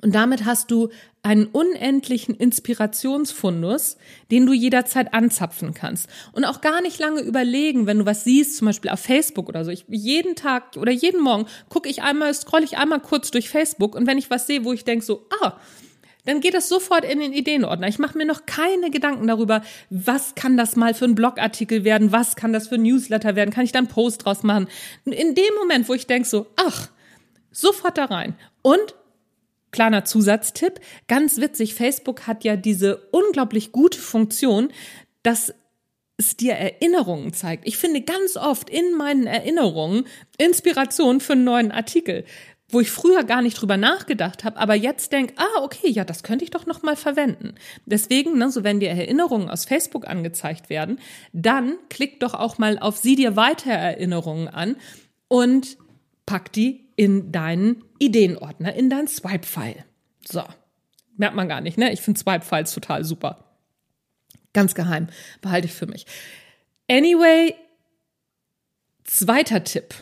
Und 0.01 0.15
damit 0.15 0.45
hast 0.45 0.71
du 0.71 0.89
einen 1.21 1.45
unendlichen 1.45 2.33
Inspirationsfundus, 2.33 3.97
den 4.31 4.45
du 4.45 4.53
jederzeit 4.53 5.13
anzapfen 5.13 5.73
kannst. 5.73 6.09
Und 6.31 6.45
auch 6.45 6.61
gar 6.61 6.81
nicht 6.81 6.97
lange 6.97 7.21
überlegen, 7.21 7.87
wenn 7.87 7.99
du 7.99 8.05
was 8.05 8.23
siehst, 8.23 8.57
zum 8.57 8.67
Beispiel 8.67 8.91
auf 8.91 9.01
Facebook 9.01 9.49
oder 9.49 9.65
so. 9.65 9.71
Ich, 9.71 9.85
jeden 9.89 10.35
Tag 10.35 10.77
oder 10.77 10.91
jeden 10.91 11.21
Morgen 11.21 11.45
gucke 11.67 11.89
ich 11.89 12.01
einmal, 12.01 12.33
scroll 12.33 12.63
ich 12.63 12.77
einmal 12.77 13.01
kurz 13.01 13.29
durch 13.31 13.49
Facebook 13.49 13.93
und 13.93 14.07
wenn 14.07 14.17
ich 14.17 14.29
was 14.29 14.47
sehe, 14.47 14.63
wo 14.63 14.71
ich 14.71 14.85
denke 14.85 15.05
so, 15.05 15.25
ah, 15.41 15.59
dann 16.25 16.39
geht 16.39 16.53
das 16.53 16.69
sofort 16.69 17.03
in 17.05 17.19
den 17.19 17.33
Ideenordner. 17.33 17.87
Ich 17.87 17.99
mache 17.99 18.17
mir 18.17 18.25
noch 18.25 18.45
keine 18.45 18.89
Gedanken 18.89 19.27
darüber, 19.27 19.61
was 19.89 20.35
kann 20.35 20.57
das 20.57 20.75
mal 20.75 20.93
für 20.93 21.05
ein 21.05 21.15
Blogartikel 21.15 21.83
werden, 21.83 22.11
was 22.11 22.35
kann 22.35 22.53
das 22.53 22.67
für 22.67 22.75
ein 22.75 22.83
Newsletter 22.83 23.35
werden, 23.35 23.51
kann 23.51 23.65
ich 23.65 23.71
da 23.71 23.79
einen 23.79 23.87
Post 23.87 24.25
draus 24.25 24.43
machen. 24.43 24.67
In 25.05 25.35
dem 25.35 25.53
Moment, 25.59 25.89
wo 25.89 25.93
ich 25.93 26.07
denke 26.07 26.27
so, 26.27 26.47
ach, 26.55 26.89
sofort 27.51 27.97
da 27.97 28.05
rein. 28.05 28.35
Und 28.61 28.95
kleiner 29.71 30.05
Zusatztipp, 30.05 30.79
ganz 31.07 31.37
witzig, 31.37 31.75
Facebook 31.75 32.27
hat 32.27 32.43
ja 32.43 32.55
diese 32.55 32.97
unglaublich 33.11 33.71
gute 33.71 33.99
Funktion, 33.99 34.71
dass 35.23 35.53
es 36.17 36.37
dir 36.37 36.53
Erinnerungen 36.53 37.33
zeigt. 37.33 37.67
Ich 37.67 37.77
finde 37.77 38.01
ganz 38.01 38.37
oft 38.37 38.69
in 38.69 38.95
meinen 38.95 39.25
Erinnerungen 39.25 40.05
Inspiration 40.37 41.19
für 41.19 41.33
einen 41.33 41.43
neuen 41.43 41.71
Artikel 41.71 42.23
wo 42.73 42.79
ich 42.79 42.91
früher 42.91 43.23
gar 43.23 43.41
nicht 43.41 43.61
drüber 43.61 43.77
nachgedacht 43.77 44.43
habe, 44.43 44.57
aber 44.57 44.73
jetzt 44.75 45.11
denk, 45.11 45.33
ah, 45.37 45.61
okay, 45.61 45.89
ja, 45.89 46.03
das 46.03 46.23
könnte 46.23 46.43
ich 46.43 46.51
doch 46.51 46.65
noch 46.65 46.83
mal 46.83 46.95
verwenden. 46.95 47.55
Deswegen, 47.85 48.37
ne, 48.37 48.51
so 48.51 48.63
wenn 48.63 48.79
dir 48.79 48.89
Erinnerungen 48.89 49.49
aus 49.49 49.65
Facebook 49.65 50.07
angezeigt 50.07 50.69
werden, 50.69 50.99
dann 51.31 51.75
klick 51.89 52.19
doch 52.19 52.33
auch 52.33 52.57
mal 52.57 52.79
auf 52.79 52.97
sieh 52.97 53.15
dir 53.15 53.35
weiter 53.35 53.71
Erinnerungen 53.71 54.47
an 54.47 54.75
und 55.27 55.77
pack 56.25 56.51
die 56.51 56.89
in 56.95 57.31
deinen 57.31 57.83
Ideenordner, 57.99 58.73
in 58.73 58.89
dein 58.89 59.07
Swipe-File. 59.07 59.85
So. 60.27 60.43
Merkt 61.15 61.35
man 61.35 61.47
gar 61.47 61.61
nicht, 61.61 61.77
ne? 61.77 61.93
Ich 61.93 62.01
finde 62.01 62.19
Swipe-Files 62.19 62.73
total 62.73 63.03
super. 63.03 63.45
Ganz 64.53 64.73
geheim. 64.73 65.07
Behalte 65.41 65.67
ich 65.67 65.73
für 65.73 65.85
mich. 65.85 66.05
Anyway, 66.89 67.55
zweiter 69.03 69.63
Tipp 69.63 69.93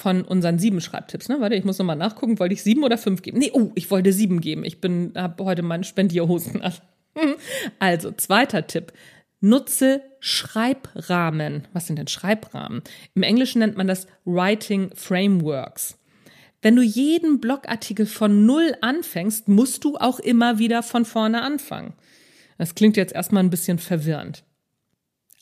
von 0.00 0.22
unseren 0.22 0.58
sieben 0.58 0.80
Schreibtipps. 0.80 1.28
Ne? 1.28 1.36
Warte, 1.40 1.54
ich 1.54 1.64
muss 1.64 1.78
nochmal 1.78 1.96
nachgucken. 1.96 2.38
Wollte 2.38 2.54
ich 2.54 2.62
sieben 2.62 2.82
oder 2.82 2.98
fünf 2.98 3.22
geben? 3.22 3.38
Nee, 3.38 3.50
oh, 3.52 3.70
ich 3.74 3.90
wollte 3.90 4.12
sieben 4.12 4.40
geben. 4.40 4.64
Ich 4.64 4.80
bin, 4.80 5.12
habe 5.14 5.44
heute 5.44 5.62
meinen 5.62 5.84
Spendierhosen 5.84 6.62
an. 6.62 6.72
Also, 7.80 8.12
zweiter 8.12 8.66
Tipp. 8.66 8.92
Nutze 9.40 10.02
Schreibrahmen. 10.20 11.66
Was 11.72 11.86
sind 11.86 11.98
denn 11.98 12.06
Schreibrahmen? 12.06 12.82
Im 13.14 13.22
Englischen 13.22 13.58
nennt 13.58 13.76
man 13.76 13.88
das 13.88 14.06
Writing 14.24 14.90
Frameworks. 14.94 15.98
Wenn 16.62 16.76
du 16.76 16.82
jeden 16.82 17.40
Blogartikel 17.40 18.06
von 18.06 18.46
Null 18.46 18.74
anfängst, 18.80 19.48
musst 19.48 19.84
du 19.84 19.96
auch 19.96 20.20
immer 20.20 20.58
wieder 20.58 20.82
von 20.82 21.04
vorne 21.04 21.42
anfangen. 21.42 21.94
Das 22.58 22.74
klingt 22.74 22.96
jetzt 22.96 23.14
erstmal 23.14 23.42
ein 23.42 23.50
bisschen 23.50 23.78
verwirrend. 23.78 24.44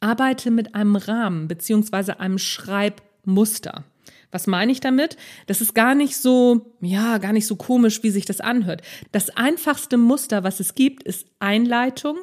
Arbeite 0.01 0.51
mit 0.51 0.75
einem 0.77 0.97
Rahmen 0.97 1.49
beziehungsweise 1.49 2.21
einem 2.21 2.39
Schreibmuster. 2.39 3.85
Was 4.31 4.47
meine 4.47 4.73
ich 4.73 4.81
damit? 4.81 5.17
Das 5.47 5.61
ist 5.61 5.75
gar 5.75 5.95
nicht 5.95 6.17
so, 6.17 6.75
ja, 6.81 7.19
gar 7.19 7.33
nicht 7.33 7.47
so 7.47 7.57
komisch, 7.57 8.03
wie 8.03 8.11
sich 8.11 8.27
das 8.27 8.41
anhört. 8.41 8.83
Das 9.11 9.31
einfachste 9.31 9.97
Muster, 9.97 10.45
was 10.45 10.61
es 10.61 10.75
gibt, 10.75 11.03
ist 11.03 11.27
Einleitung, 11.39 12.19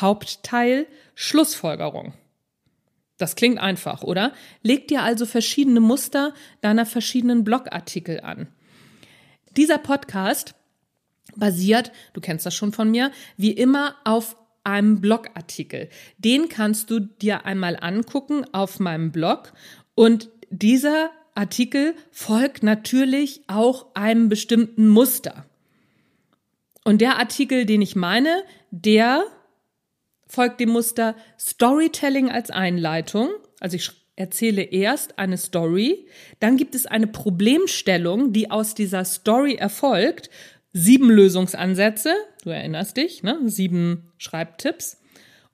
Hauptteil, 0.00 0.86
Schlussfolgerung. 1.14 2.12
Das 3.16 3.36
klingt 3.36 3.58
einfach, 3.58 4.02
oder? 4.02 4.32
Leg 4.62 4.88
dir 4.88 5.02
also 5.02 5.24
verschiedene 5.24 5.80
Muster 5.80 6.34
deiner 6.60 6.84
verschiedenen 6.84 7.44
Blogartikel 7.44 8.20
an. 8.20 8.48
Dieser 9.56 9.78
Podcast 9.78 10.54
basiert, 11.34 11.92
du 12.12 12.20
kennst 12.20 12.44
das 12.44 12.54
schon 12.54 12.72
von 12.72 12.90
mir, 12.90 13.10
wie 13.38 13.52
immer 13.52 13.96
auf 14.04 14.36
einem 14.64 15.00
Blogartikel. 15.00 15.88
Den 16.18 16.50
kannst 16.50 16.90
du 16.90 17.00
dir 17.00 17.46
einmal 17.46 17.78
angucken 17.80 18.44
auf 18.52 18.80
meinem 18.80 19.12
Blog 19.12 19.54
und 19.94 20.28
dieser 20.50 21.10
Artikel 21.36 21.94
folgt 22.10 22.62
natürlich 22.62 23.42
auch 23.46 23.94
einem 23.94 24.28
bestimmten 24.28 24.88
Muster. 24.88 25.46
Und 26.84 27.00
der 27.00 27.18
Artikel, 27.18 27.66
den 27.66 27.82
ich 27.82 27.96
meine, 27.96 28.42
der 28.70 29.24
folgt 30.26 30.60
dem 30.60 30.70
Muster 30.70 31.14
Storytelling 31.38 32.30
als 32.30 32.50
Einleitung. 32.50 33.30
Also 33.60 33.76
ich 33.76 33.90
erzähle 34.16 34.62
erst 34.62 35.18
eine 35.18 35.36
Story, 35.36 36.06
dann 36.40 36.56
gibt 36.56 36.74
es 36.74 36.86
eine 36.86 37.06
Problemstellung, 37.06 38.32
die 38.32 38.50
aus 38.50 38.74
dieser 38.74 39.04
Story 39.04 39.54
erfolgt. 39.54 40.30
Sieben 40.72 41.10
Lösungsansätze, 41.10 42.14
du 42.42 42.50
erinnerst 42.50 42.96
dich, 42.96 43.22
ne? 43.22 43.38
sieben 43.44 44.12
Schreibtipps. 44.18 45.00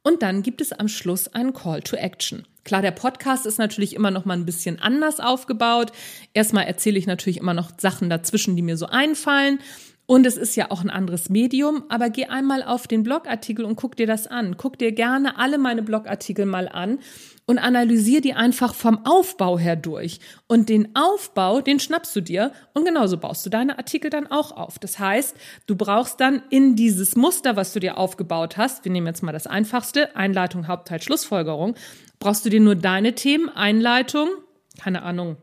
Und 0.03 0.23
dann 0.23 0.43
gibt 0.43 0.61
es 0.61 0.73
am 0.73 0.89
Schluss 0.89 1.29
einen 1.29 1.53
Call 1.53 1.81
to 1.83 1.97
Action. 1.97 2.45
Klar, 2.65 2.83
der 2.83 2.93
Podcast 2.93 3.47
ist 3.47 3.59
natürlich 3.59 3.95
immer 3.95 4.11
noch 4.11 4.25
mal 4.25 4.35
ein 4.35 4.47
bisschen 4.47 4.81
anders 4.81 5.21
aufgebaut. 5.21 5.93
Erstmal 6.33 6.65
erzähle 6.65 6.99
ich 6.99 7.07
natürlich 7.07 7.39
immer 7.39 7.55
noch 7.55 7.73
Sachen 7.79 8.09
dazwischen, 8.09 8.55
die 8.57 8.63
mir 8.63 8.77
so 8.77 8.87
einfallen. 8.87 9.59
Und 10.07 10.27
es 10.27 10.37
ist 10.37 10.57
ja 10.57 10.71
auch 10.71 10.83
ein 10.83 10.91
anderes 10.91 11.31
Medium, 11.31 11.85
aber 11.89 12.11
geh 12.11 12.27
einmal 12.27 12.63
auf 12.63 12.87
den 12.87 13.03
Blogartikel 13.03 13.65
und 13.65 13.77
guck 13.77 13.97
dir 13.97 14.07
das 14.07 14.27
an. 14.27 14.57
Guck 14.57 14.79
dir 14.79 14.93
gerne 14.93 15.39
alle 15.39 15.59
meine 15.59 15.83
Blogartikel 15.83 16.45
mal 16.45 16.69
an 16.69 16.99
und 17.47 17.59
analysier 17.59 18.21
die 18.21 18.35
einfach 18.35 18.75
vom 18.75 19.05
Aufbau 19.05 19.59
her 19.59 19.77
durch. 19.77 20.21
Und 20.47 20.69
den 20.69 20.95
Aufbau, 20.95 21.61
den 21.61 21.81
schnappst 21.81 22.15
du 22.15 22.21
dir 22.21 22.53
und 22.73 22.85
genauso 22.85 23.17
baust 23.17 23.45
du 23.45 23.51
deine 23.51 23.79
Artikel 23.79 24.11
dann 24.11 24.27
auch 24.27 24.53
auf. 24.53 24.79
Das 24.79 24.99
heißt, 24.99 25.37
du 25.67 25.77
brauchst 25.77 26.21
dann 26.21 26.43
in 26.51 26.77
dieses 26.77 27.17
Muster, 27.17 27.57
was 27.57 27.73
du 27.73 27.81
dir 27.81 27.99
aufgebaut 27.99 28.57
hast, 28.57 28.85
wir 28.85 28.93
nehmen 28.93 29.07
jetzt 29.07 29.23
mal 29.23 29.33
das 29.33 29.47
einfachste, 29.47 30.15
Einleitung, 30.17 30.69
Hauptteil, 30.69 31.03
Schlussfolgerung, 31.03 31.75
brauchst 32.19 32.45
du 32.45 32.51
dir 32.51 32.61
nur 32.61 32.77
deine 32.77 33.15
Themen, 33.15 33.49
Einleitung, 33.49 34.29
keine 34.81 35.03
Ahnung, 35.03 35.37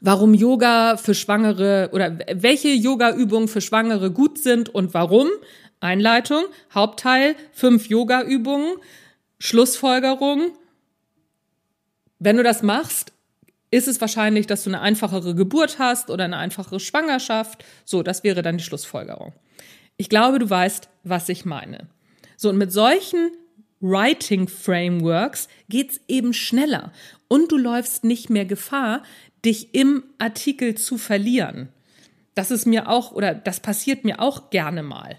warum 0.00 0.34
Yoga 0.34 0.96
für 0.96 1.14
Schwangere 1.14 1.90
oder 1.92 2.18
welche 2.34 2.68
Yoga-Übungen 2.68 3.48
für 3.48 3.60
Schwangere 3.60 4.10
gut 4.10 4.38
sind 4.38 4.68
und 4.68 4.94
warum. 4.94 5.28
Einleitung, 5.80 6.44
Hauptteil, 6.72 7.34
fünf 7.52 7.88
Yoga-Übungen, 7.88 8.76
Schlussfolgerung. 9.38 10.52
Wenn 12.24 12.36
du 12.36 12.44
das 12.44 12.62
machst, 12.62 13.12
ist 13.72 13.88
es 13.88 14.00
wahrscheinlich, 14.00 14.46
dass 14.46 14.62
du 14.62 14.70
eine 14.70 14.80
einfachere 14.80 15.34
Geburt 15.34 15.80
hast 15.80 16.08
oder 16.08 16.22
eine 16.22 16.36
einfachere 16.36 16.78
Schwangerschaft. 16.78 17.64
So, 17.84 18.04
das 18.04 18.22
wäre 18.22 18.42
dann 18.42 18.58
die 18.58 18.62
Schlussfolgerung. 18.62 19.32
Ich 19.96 20.08
glaube, 20.08 20.38
du 20.38 20.48
weißt, 20.48 20.88
was 21.02 21.28
ich 21.28 21.44
meine. 21.44 21.88
So, 22.36 22.50
und 22.50 22.58
mit 22.58 22.70
solchen 22.70 23.32
Writing 23.80 24.46
Frameworks 24.46 25.48
geht's 25.68 26.00
eben 26.06 26.32
schneller 26.32 26.92
und 27.26 27.50
du 27.50 27.58
läufst 27.58 28.04
nicht 28.04 28.30
mehr 28.30 28.44
Gefahr, 28.44 29.02
dich 29.44 29.74
im 29.74 30.04
Artikel 30.18 30.76
zu 30.76 30.98
verlieren. 30.98 31.70
Das 32.36 32.52
ist 32.52 32.66
mir 32.66 32.88
auch, 32.88 33.10
oder 33.10 33.34
das 33.34 33.58
passiert 33.58 34.04
mir 34.04 34.20
auch 34.20 34.50
gerne 34.50 34.84
mal. 34.84 35.18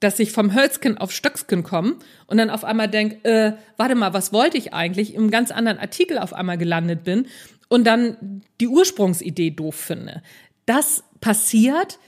Dass 0.00 0.18
ich 0.18 0.32
vom 0.32 0.54
Hölzken 0.54 0.96
auf 0.98 1.10
Stöcksken 1.12 1.64
komme 1.64 1.96
und 2.26 2.38
dann 2.38 2.50
auf 2.50 2.64
einmal 2.64 2.88
denk, 2.88 3.24
äh, 3.24 3.54
warte 3.76 3.94
mal, 3.94 4.12
was 4.12 4.32
wollte 4.32 4.56
ich 4.56 4.72
eigentlich? 4.72 5.14
Im 5.14 5.30
ganz 5.30 5.50
anderen 5.50 5.78
Artikel 5.78 6.18
auf 6.18 6.32
einmal 6.32 6.58
gelandet 6.58 7.04
bin 7.04 7.26
und 7.68 7.84
dann 7.84 8.42
die 8.60 8.68
Ursprungsidee 8.68 9.50
doof 9.50 9.74
finde. 9.74 10.22
Das 10.66 11.02
passiert, 11.20 11.98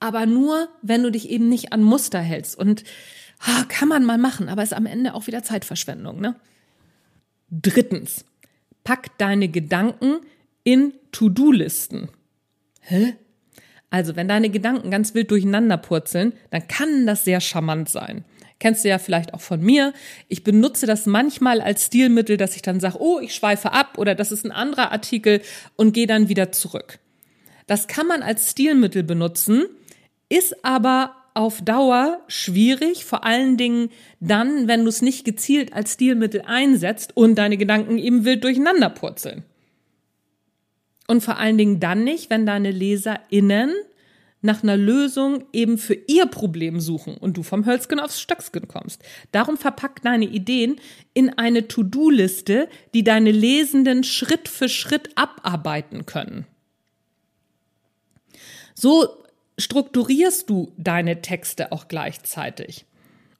aber 0.00 0.26
nur, 0.26 0.68
wenn 0.82 1.02
du 1.02 1.10
dich 1.10 1.30
eben 1.30 1.48
nicht 1.48 1.72
an 1.72 1.82
Muster 1.82 2.20
hältst. 2.20 2.58
Und 2.58 2.84
ah, 3.40 3.64
kann 3.68 3.88
man 3.88 4.04
mal 4.04 4.18
machen, 4.18 4.48
aber 4.48 4.62
ist 4.62 4.74
am 4.74 4.86
Ende 4.86 5.14
auch 5.14 5.26
wieder 5.26 5.42
Zeitverschwendung, 5.42 6.20
ne? 6.20 6.36
Drittens, 7.50 8.24
pack 8.82 9.16
deine 9.18 9.48
Gedanken 9.48 10.20
in 10.64 10.94
To-Do-Listen. 11.12 12.08
Hä? 12.80 13.16
Also, 13.94 14.16
wenn 14.16 14.26
deine 14.26 14.50
Gedanken 14.50 14.90
ganz 14.90 15.14
wild 15.14 15.30
durcheinander 15.30 15.76
purzeln, 15.76 16.32
dann 16.50 16.66
kann 16.66 17.06
das 17.06 17.24
sehr 17.24 17.40
charmant 17.40 17.88
sein. 17.88 18.24
Kennst 18.58 18.84
du 18.84 18.88
ja 18.88 18.98
vielleicht 18.98 19.32
auch 19.34 19.40
von 19.40 19.60
mir. 19.60 19.92
Ich 20.26 20.42
benutze 20.42 20.84
das 20.86 21.06
manchmal 21.06 21.60
als 21.60 21.86
Stilmittel, 21.86 22.36
dass 22.36 22.56
ich 22.56 22.62
dann 22.62 22.80
sage, 22.80 23.00
oh, 23.00 23.20
ich 23.20 23.36
schweife 23.36 23.70
ab 23.70 23.96
oder 23.96 24.16
das 24.16 24.32
ist 24.32 24.44
ein 24.44 24.50
anderer 24.50 24.90
Artikel 24.90 25.42
und 25.76 25.92
gehe 25.92 26.08
dann 26.08 26.28
wieder 26.28 26.50
zurück. 26.50 26.98
Das 27.68 27.86
kann 27.86 28.08
man 28.08 28.22
als 28.22 28.50
Stilmittel 28.50 29.04
benutzen, 29.04 29.62
ist 30.28 30.64
aber 30.64 31.14
auf 31.34 31.62
Dauer 31.62 32.18
schwierig, 32.26 33.04
vor 33.04 33.22
allen 33.22 33.56
Dingen 33.56 33.90
dann, 34.18 34.66
wenn 34.66 34.82
du 34.82 34.88
es 34.88 35.02
nicht 35.02 35.24
gezielt 35.24 35.72
als 35.72 35.92
Stilmittel 35.92 36.42
einsetzt 36.44 37.16
und 37.16 37.36
deine 37.36 37.58
Gedanken 37.58 37.98
eben 37.98 38.24
wild 38.24 38.42
durcheinander 38.42 38.90
purzeln. 38.90 39.44
Und 41.06 41.22
vor 41.22 41.38
allen 41.38 41.58
Dingen 41.58 41.80
dann 41.80 42.04
nicht, 42.04 42.30
wenn 42.30 42.46
deine 42.46 42.70
LeserInnen 42.70 43.72
nach 44.44 44.62
einer 44.62 44.76
Lösung 44.76 45.46
eben 45.54 45.78
für 45.78 45.94
ihr 45.94 46.26
Problem 46.26 46.78
suchen 46.78 47.16
und 47.16 47.36
du 47.38 47.42
vom 47.42 47.64
Hölzgen 47.64 47.98
aufs 47.98 48.20
Stöcksken 48.20 48.68
kommst. 48.68 49.02
Darum 49.32 49.56
verpack 49.56 50.02
deine 50.02 50.26
Ideen 50.26 50.76
in 51.14 51.30
eine 51.30 51.66
To-Do-Liste, 51.66 52.68
die 52.92 53.02
deine 53.04 53.32
Lesenden 53.32 54.04
Schritt 54.04 54.48
für 54.48 54.68
Schritt 54.68 55.08
abarbeiten 55.16 56.04
können. 56.04 56.46
So 58.74 59.08
strukturierst 59.56 60.50
du 60.50 60.72
deine 60.76 61.22
Texte 61.22 61.72
auch 61.72 61.88
gleichzeitig 61.88 62.84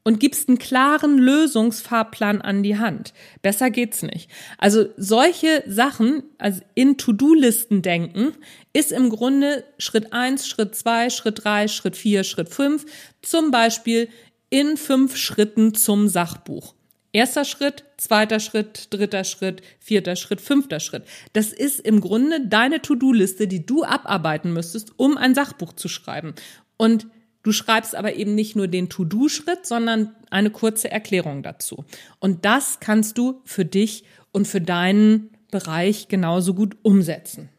und 0.05 0.21
gibst 0.21 0.49
einen 0.49 0.59
klaren 0.59 1.19
Lösungsfahrplan 1.19 2.43
an 2.43 2.63
die 2.63 2.79
Hand. 2.79 3.15
Besser 3.43 3.71
geht's 3.71 4.03
nicht. 4.03 4.31
Also 4.59 4.87
solche 4.97 5.65
Sachen, 5.67 6.23
also 6.39 6.61
in 6.75 6.99
To-Do-Listen 6.99 7.81
denken, 7.83 8.33
ist 8.75 8.93
im 8.93 9.09
Grunde 9.09 9.65
Schritt 9.79 10.13
eins, 10.13 10.47
Schritt 10.47 10.75
zwei, 10.75 11.09
Schritt 11.11 11.45
drei, 11.45 11.69
Schritt 11.69 11.97
vier, 11.97 12.23
Schritt 12.23 12.51
fünf. 12.51 12.85
Zum 13.23 13.51
Beispiel 13.51 14.09
in 14.51 14.77
fünf 14.77 15.17
Schritten 15.17 15.75
zum 15.75 16.07
Sachbuch. 16.07 16.75
Erster 17.13 17.45
Schritt, 17.45 17.85
zweiter 17.97 18.41
Schritt, 18.41 18.93
dritter 18.93 19.25
Schritt, 19.25 19.63
vierter 19.79 20.17
Schritt, 20.17 20.41
fünfter 20.41 20.81
Schritt. 20.81 21.05
Das 21.33 21.53
ist 21.53 21.81
im 21.81 22.01
Grunde 22.01 22.47
deine 22.47 22.83
To-Do-Liste, 22.83 23.47
die 23.47 23.65
du 23.65 23.85
abarbeiten 23.85 24.53
müsstest, 24.53 24.93
um 24.97 25.17
ein 25.17 25.35
Sachbuch 25.35 25.73
zu 25.73 25.89
schreiben. 25.89 26.35
Und 26.77 27.07
du 27.45 27.53
schreibst 27.53 27.95
aber 27.95 28.17
eben 28.17 28.35
nicht 28.35 28.57
nur 28.57 28.67
den 28.67 28.89
To-Do-Schritt, 28.89 29.65
sondern 29.65 30.17
eine 30.31 30.51
kurze 30.51 30.91
Erklärung 30.91 31.45
dazu. 31.45 31.85
Und 32.19 32.45
das 32.45 32.81
kannst 32.81 33.17
du 33.17 33.41
für 33.45 33.65
dich 33.65 34.03
und 34.33 34.49
für 34.49 34.61
deinen 34.61 35.31
Bereich 35.53 36.09
genauso 36.09 36.55
gut 36.55 36.77
umsetzen. 36.83 37.51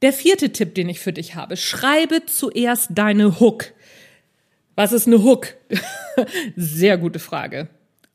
Der 0.00 0.12
vierte 0.12 0.50
Tipp, 0.50 0.74
den 0.74 0.88
ich 0.88 1.00
für 1.00 1.12
dich 1.12 1.34
habe, 1.34 1.56
schreibe 1.56 2.24
zuerst 2.26 2.90
deine 2.94 3.40
Hook. 3.40 3.72
Was 4.74 4.92
ist 4.92 5.06
eine 5.06 5.22
Hook? 5.22 5.54
Sehr 6.56 6.98
gute 6.98 7.18
Frage. 7.18 7.68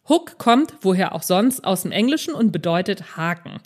Hook 0.08 0.38
kommt, 0.38 0.74
woher 0.81 1.13
auch 1.13 1.24
sonst, 1.24 1.63
aus 1.63 1.84
dem 1.84 1.91
Englischen 1.91 2.34
und 2.34 2.51
bedeutet 2.51 3.17
Haken. 3.17 3.60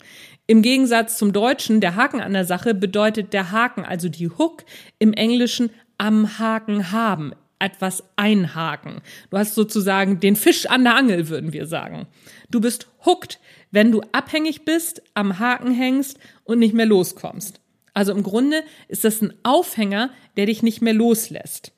Im 0.48 0.62
Gegensatz 0.62 1.18
zum 1.18 1.32
Deutschen, 1.32 1.80
der 1.80 1.96
Haken 1.96 2.20
an 2.20 2.32
der 2.32 2.44
Sache 2.44 2.72
bedeutet 2.74 3.32
der 3.32 3.50
Haken, 3.50 3.84
also 3.84 4.08
die 4.08 4.28
Hook 4.28 4.64
im 4.98 5.12
Englischen 5.12 5.70
am 5.98 6.38
Haken 6.38 6.92
haben, 6.92 7.32
etwas 7.58 8.04
einhaken. 8.14 9.00
Du 9.30 9.38
hast 9.38 9.54
sozusagen 9.54 10.20
den 10.20 10.36
Fisch 10.36 10.66
an 10.66 10.84
der 10.84 10.94
Angel, 10.94 11.28
würden 11.28 11.52
wir 11.52 11.66
sagen. 11.66 12.06
Du 12.48 12.60
bist 12.60 12.86
hooked, 13.04 13.40
wenn 13.72 13.90
du 13.90 14.02
abhängig 14.12 14.64
bist, 14.64 15.02
am 15.14 15.38
Haken 15.40 15.72
hängst 15.72 16.18
und 16.44 16.60
nicht 16.60 16.74
mehr 16.74 16.86
loskommst. 16.86 17.60
Also 17.92 18.12
im 18.12 18.22
Grunde 18.22 18.62
ist 18.88 19.04
das 19.04 19.22
ein 19.22 19.32
Aufhänger, 19.42 20.10
der 20.36 20.46
dich 20.46 20.62
nicht 20.62 20.82
mehr 20.82 20.92
loslässt. 20.92 21.72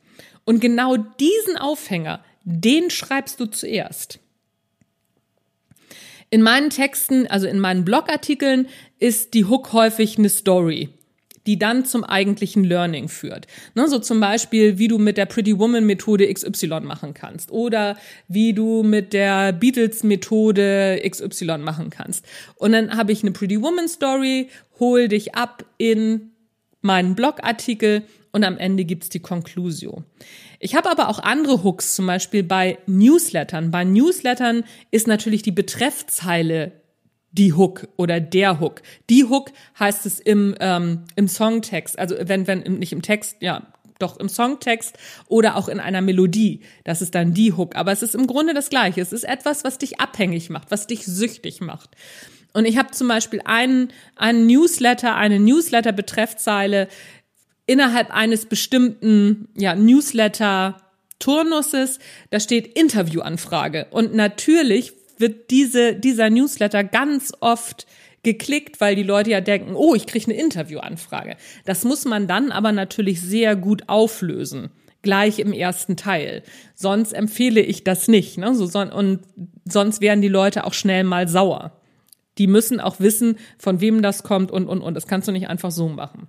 Und 0.44 0.60
genau 0.60 0.96
diesen 0.96 1.56
Aufhänger, 1.56 2.25
den 2.42 2.90
schreibst 2.90 3.40
du 3.40 3.46
zuerst. 3.46 4.20
In 6.30 6.42
meinen 6.42 6.70
Texten, 6.70 7.26
also 7.26 7.47
in 7.47 7.58
meinen 7.58 7.85
Blogartikeln, 7.85 8.68
ist 8.99 9.35
die 9.35 9.47
Hook 9.47 9.73
häufig 9.73 10.18
eine 10.18 10.28
Story, 10.28 10.90
die 11.47 11.58
dann 11.58 11.87
zum 11.87 12.04
eigentlichen 12.04 12.64
Learning 12.64 13.08
führt. 13.08 13.47
Ne, 13.75 13.88
so 13.88 13.99
zum 13.99 14.20
Beispiel, 14.20 14.78
wie 14.78 14.88
du 14.88 14.99
mit 14.99 15.16
der 15.16 15.25
Pretty 15.25 15.58
Woman 15.58 15.87
Methode 15.87 16.30
XY 16.32 16.80
machen 16.80 17.14
kannst 17.14 17.50
oder 17.50 17.97
wie 18.28 18.52
du 18.52 18.82
mit 18.82 19.14
der 19.14 19.52
Beatles 19.52 20.02
Methode 20.02 21.00
XY 21.08 21.58
machen 21.58 21.88
kannst. 21.88 22.26
Und 22.56 22.73
dann 22.73 22.94
habe 22.94 23.12
ich 23.12 23.23
eine 23.23 23.32
Pretty 23.32 23.62
Woman 23.62 23.88
Story, 23.88 24.49
hol 24.78 25.08
dich 25.08 25.35
ab 25.35 25.64
in 25.78 26.32
meinen 26.82 27.14
Blogartikel 27.14 28.02
und 28.32 28.44
am 28.44 28.58
Ende 28.58 28.85
gibt's 28.85 29.08
die 29.08 29.20
Conclusio. 29.20 30.04
Ich 30.58 30.75
habe 30.75 30.90
aber 30.90 31.09
auch 31.09 31.18
andere 31.18 31.62
Hooks, 31.62 31.94
zum 31.94 32.07
Beispiel 32.07 32.42
bei 32.42 32.79
Newslettern. 32.87 33.70
Bei 33.70 33.85
Newslettern 33.85 34.64
ist 34.90 35.07
natürlich 35.07 35.42
die 35.42 35.53
Betreffzeile 35.53 36.72
die 37.31 37.53
Hook 37.53 37.88
oder 37.96 38.20
der 38.20 38.59
Hook. 38.61 38.83
Die 39.11 39.24
Hook 39.24 39.53
heißt 39.79 40.07
es 40.07 40.18
im, 40.18 40.55
ähm, 40.61 41.05
im 41.14 41.29
Songtext, 41.29 41.98
also 41.98 42.16
wenn, 42.20 42.46
wenn 42.46 42.61
nicht 42.61 42.92
im 42.92 43.03
Text, 43.03 43.37
ja, 43.40 43.66
doch 43.98 44.16
im 44.18 44.29
Songtext 44.29 44.96
oder 45.26 45.57
auch 45.57 45.68
in 45.68 45.81
einer 45.81 46.00
Melodie. 46.00 46.61
Das 46.85 47.03
ist 47.03 47.14
dann 47.14 47.35
die 47.35 47.53
Hook. 47.53 47.76
Aber 47.76 47.92
es 47.92 48.03
ist 48.03 48.14
im 48.14 48.26
Grunde 48.26 48.55
das 48.55 48.70
Gleiche. 48.70 49.00
Es 49.00 49.12
ist 49.12 49.24
etwas, 49.24 49.64
was 49.64 49.79
dich 49.79 50.00
abhängig 50.00 50.50
macht, 50.50 50.70
was 50.70 50.87
dich 50.87 51.05
süchtig 51.05 51.61
macht. 51.61 51.90
Und 52.55 52.64
ich 52.64 52.79
habe 52.79 52.92
zum 52.92 53.09
Beispiel 53.09 53.40
einen, 53.44 53.92
einen 54.16 54.46
Newsletter, 54.46 55.14
eine 55.16 55.38
Newsletter-Betreffzeile, 55.38 56.88
innerhalb 57.68 58.11
eines 58.11 58.46
bestimmten 58.46 59.46
ja, 59.57 59.76
Newsletter-Turnuses, 59.76 62.00
da 62.31 62.40
steht 62.40 62.78
Interviewanfrage. 62.78 63.87
Und 63.90 64.14
natürlich 64.14 64.94
wird 65.18 65.50
diese, 65.50 65.94
dieser 65.94 66.31
Newsletter 66.31 66.83
ganz 66.83 67.33
oft 67.40 67.87
geklickt, 68.22 68.81
weil 68.81 68.96
die 68.96 69.04
Leute 69.04 69.31
ja 69.31 69.40
denken, 69.40 69.76
oh, 69.76 69.94
ich 69.94 70.07
kriege 70.07 70.31
eine 70.31 70.40
Interviewanfrage. 70.40 71.37
Das 71.64 71.85
muss 71.85 72.04
man 72.04 72.26
dann 72.26 72.50
aber 72.50 72.72
natürlich 72.72 73.20
sehr 73.20 73.54
gut 73.54 73.88
auflösen 73.88 74.70
gleich 75.02 75.38
im 75.38 75.52
ersten 75.52 75.96
Teil. 75.96 76.42
Sonst 76.74 77.12
empfehle 77.12 77.61
ich 77.61 77.85
das 77.85 78.09
nicht. 78.09 78.37
Ne? 78.37 78.54
So, 78.54 78.81
und 78.81 79.20
sonst 79.64 80.00
werden 80.00 80.22
die 80.22 80.28
Leute 80.28 80.64
auch 80.64 80.74
schnell 80.74 81.04
mal 81.04 81.28
sauer. 81.28 81.81
Die 82.38 82.46
müssen 82.46 82.81
auch 82.81 83.00
wissen, 83.00 83.37
von 83.59 83.81
wem 83.81 84.02
das 84.02 84.22
kommt 84.22 84.50
und, 84.50 84.66
und, 84.66 84.81
und. 84.81 84.94
Das 84.94 85.07
kannst 85.07 85.28
du 85.28 85.33
nicht 85.33 85.48
einfach 85.48 85.70
so 85.70 85.88
machen. 85.88 86.28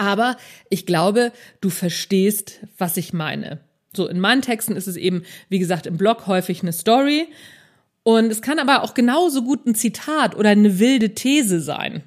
Aber 0.00 0.38
ich 0.70 0.86
glaube, 0.86 1.30
du 1.60 1.68
verstehst, 1.68 2.60
was 2.78 2.96
ich 2.96 3.12
meine. 3.12 3.60
So, 3.94 4.08
in 4.08 4.18
meinen 4.18 4.40
Texten 4.40 4.74
ist 4.74 4.86
es 4.86 4.96
eben, 4.96 5.24
wie 5.50 5.58
gesagt, 5.58 5.86
im 5.86 5.98
Blog 5.98 6.26
häufig 6.26 6.62
eine 6.62 6.72
Story. 6.72 7.28
Und 8.02 8.32
es 8.32 8.40
kann 8.40 8.58
aber 8.58 8.82
auch 8.82 8.94
genauso 8.94 9.42
gut 9.42 9.66
ein 9.66 9.74
Zitat 9.74 10.34
oder 10.36 10.48
eine 10.48 10.78
wilde 10.78 11.14
These 11.14 11.60
sein. 11.60 12.02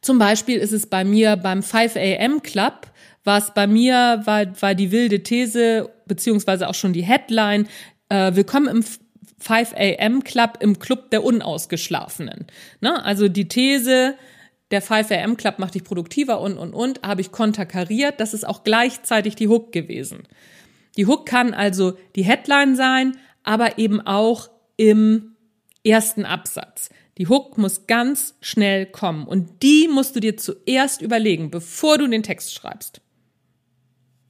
Zum 0.00 0.20
Beispiel 0.20 0.58
ist 0.58 0.70
es 0.70 0.86
bei 0.86 1.02
mir 1.02 1.34
beim 1.34 1.64
5 1.64 1.96
AM 1.96 2.44
Club, 2.44 2.86
was 3.24 3.52
bei 3.52 3.66
mir 3.66 4.22
war, 4.24 4.62
war 4.62 4.76
die 4.76 4.92
wilde 4.92 5.24
These, 5.24 5.90
beziehungsweise 6.06 6.68
auch 6.68 6.74
schon 6.74 6.92
die 6.92 7.02
Headline, 7.02 7.66
äh, 8.10 8.32
willkommen 8.36 8.68
im 8.68 8.84
5 9.40 9.74
AM 9.76 10.22
Club, 10.22 10.58
im 10.60 10.78
Club 10.78 11.10
der 11.10 11.24
Unausgeschlafenen. 11.24 12.46
Ne? 12.80 13.04
Also 13.04 13.26
die 13.26 13.48
These, 13.48 14.14
der 14.72 14.82
5am 14.82 15.36
Club 15.36 15.58
macht 15.58 15.74
dich 15.74 15.84
produktiver 15.84 16.40
und, 16.40 16.56
und, 16.56 16.74
und, 16.74 17.02
habe 17.02 17.20
ich 17.20 17.30
konterkariert. 17.30 18.18
Das 18.18 18.34
ist 18.34 18.46
auch 18.46 18.64
gleichzeitig 18.64 19.36
die 19.36 19.48
Hook 19.48 19.70
gewesen. 19.70 20.24
Die 20.96 21.06
Hook 21.06 21.26
kann 21.26 21.54
also 21.54 21.96
die 22.16 22.24
Headline 22.24 22.74
sein, 22.74 23.16
aber 23.44 23.78
eben 23.78 24.00
auch 24.00 24.50
im 24.76 25.36
ersten 25.84 26.24
Absatz. 26.24 26.90
Die 27.18 27.28
Hook 27.28 27.58
muss 27.58 27.86
ganz 27.86 28.34
schnell 28.40 28.86
kommen 28.86 29.26
und 29.26 29.62
die 29.62 29.88
musst 29.88 30.16
du 30.16 30.20
dir 30.20 30.36
zuerst 30.36 31.02
überlegen, 31.02 31.50
bevor 31.50 31.98
du 31.98 32.08
den 32.08 32.22
Text 32.22 32.54
schreibst. 32.54 33.02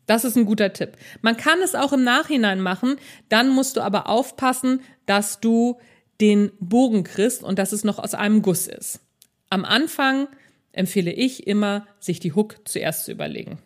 Das 0.07 0.24
ist 0.24 0.37
ein 0.37 0.46
guter 0.46 0.72
Tipp. 0.72 0.96
Man 1.20 1.37
kann 1.37 1.61
es 1.62 1.76
auch 1.76 1.92
im 1.92 2.02
Nachhinein 2.02 2.61
machen, 2.61 2.96
dann 3.28 3.48
musst 3.48 3.76
du 3.76 3.81
aber 3.81 4.09
aufpassen, 4.09 4.81
dass 5.07 5.40
du 5.40 5.78
den 6.20 6.50
Bogen 6.59 7.05
kriegst 7.05 7.44
und 7.44 7.59
dass 7.59 7.72
es 7.72 7.85
noch 7.85 7.98
aus 8.00 8.14
einem 8.14 8.42
Guss 8.42 8.66
ist. 8.66 9.00
Am 9.53 9.67
Anfang 9.67 10.29
empfehle 10.73 11.12
ich 11.12 11.47
immer, 11.47 11.87
sich 12.01 12.21
die 12.21 12.33
Hook 12.33 12.61
zuerst 12.65 13.05
zu 13.05 13.12
überlegen. 13.12 13.59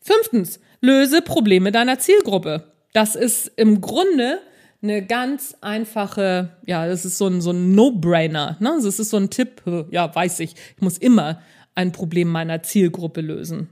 Fünftens, 0.00 0.58
löse 0.80 1.22
Probleme 1.22 1.70
deiner 1.70 2.00
Zielgruppe. 2.00 2.72
Das 2.92 3.14
ist 3.14 3.52
im 3.54 3.80
Grunde 3.80 4.40
eine 4.82 5.06
ganz 5.06 5.56
einfache, 5.60 6.56
ja, 6.66 6.88
das 6.88 7.04
ist 7.04 7.16
so 7.16 7.28
ein, 7.28 7.40
so 7.40 7.52
ein 7.52 7.76
No-Brainer. 7.76 8.56
Ne? 8.58 8.80
Das 8.82 8.98
ist 8.98 9.10
so 9.10 9.16
ein 9.16 9.30
Tipp, 9.30 9.62
ja, 9.92 10.12
weiß 10.12 10.40
ich, 10.40 10.56
ich 10.74 10.82
muss 10.82 10.98
immer 10.98 11.40
ein 11.76 11.92
Problem 11.92 12.26
meiner 12.26 12.64
Zielgruppe 12.64 13.20
lösen. 13.20 13.68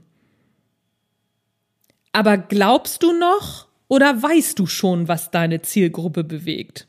Aber 2.13 2.37
glaubst 2.37 3.03
du 3.03 3.11
noch 3.11 3.67
oder 3.89 4.23
weißt 4.23 4.57
du 4.57 4.67
schon, 4.67 5.09
was 5.09 5.31
deine 5.31 5.61
Zielgruppe 5.61 6.23
bewegt? 6.23 6.87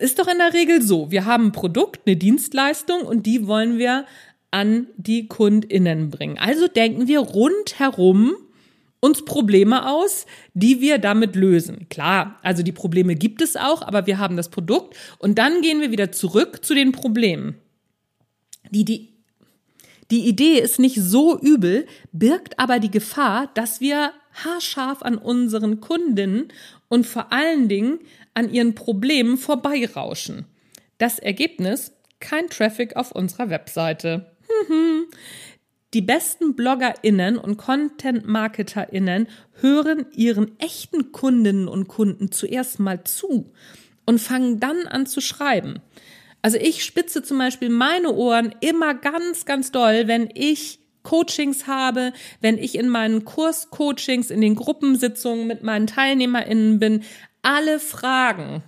Ist 0.00 0.18
doch 0.18 0.28
in 0.28 0.38
der 0.38 0.54
Regel 0.54 0.82
so. 0.82 1.10
Wir 1.10 1.24
haben 1.24 1.46
ein 1.46 1.52
Produkt, 1.52 2.06
eine 2.06 2.16
Dienstleistung 2.16 3.02
und 3.02 3.26
die 3.26 3.46
wollen 3.46 3.78
wir 3.78 4.06
an 4.50 4.86
die 4.96 5.28
KundInnen 5.28 6.10
bringen. 6.10 6.38
Also 6.38 6.66
denken 6.66 7.06
wir 7.06 7.20
rundherum 7.20 8.34
uns 9.00 9.24
Probleme 9.24 9.88
aus, 9.88 10.26
die 10.54 10.80
wir 10.80 10.98
damit 10.98 11.34
lösen. 11.34 11.88
Klar, 11.88 12.38
also 12.42 12.62
die 12.62 12.72
Probleme 12.72 13.14
gibt 13.14 13.40
es 13.40 13.56
auch, 13.56 13.82
aber 13.82 14.06
wir 14.06 14.18
haben 14.18 14.36
das 14.36 14.50
Produkt 14.50 14.96
und 15.18 15.38
dann 15.38 15.62
gehen 15.62 15.80
wir 15.80 15.90
wieder 15.90 16.12
zurück 16.12 16.64
zu 16.64 16.74
den 16.74 16.92
Problemen. 16.92 17.54
Die, 18.70 18.84
die, 18.84 19.08
die 20.10 20.28
Idee 20.28 20.58
ist 20.58 20.78
nicht 20.78 20.96
so 20.96 21.38
übel, 21.38 21.86
birgt 22.12 22.58
aber 22.58 22.78
die 22.78 22.90
Gefahr, 22.90 23.50
dass 23.54 23.80
wir 23.80 24.12
haarscharf 24.44 25.02
an 25.02 25.16
unseren 25.16 25.80
Kundinnen 25.80 26.48
und 26.88 27.06
vor 27.06 27.32
allen 27.32 27.68
Dingen 27.68 28.00
an 28.34 28.52
ihren 28.52 28.74
Problemen 28.74 29.36
vorbeirauschen. 29.36 30.46
Das 30.98 31.18
Ergebnis? 31.18 31.92
Kein 32.20 32.48
Traffic 32.48 32.96
auf 32.96 33.12
unserer 33.12 33.50
Webseite. 33.50 34.36
Die 35.94 36.02
besten 36.02 36.54
BloggerInnen 36.54 37.36
und 37.38 37.56
Content-MarketerInnen 37.56 39.28
hören 39.60 40.06
ihren 40.14 40.58
echten 40.60 41.12
Kundinnen 41.12 41.66
und 41.66 41.88
Kunden 41.88 42.30
zuerst 42.30 42.78
mal 42.78 43.02
zu 43.04 43.52
und 44.06 44.20
fangen 44.20 44.60
dann 44.60 44.86
an 44.86 45.06
zu 45.06 45.20
schreiben. 45.20 45.80
Also 46.42 46.58
ich 46.58 46.84
spitze 46.84 47.22
zum 47.22 47.38
Beispiel 47.38 47.70
meine 47.70 48.12
Ohren 48.12 48.54
immer 48.60 48.94
ganz, 48.94 49.44
ganz 49.44 49.72
doll, 49.72 50.06
wenn 50.06 50.30
ich 50.34 50.80
Coachings 51.02 51.66
habe, 51.66 52.12
wenn 52.40 52.58
ich 52.58 52.76
in 52.76 52.88
meinen 52.88 53.24
Kurscoachings, 53.24 54.30
in 54.30 54.40
den 54.40 54.54
Gruppensitzungen 54.54 55.46
mit 55.46 55.62
meinen 55.62 55.86
TeilnehmerInnen 55.86 56.78
bin. 56.78 57.02
Alle 57.42 57.80
Fragen 57.80 58.62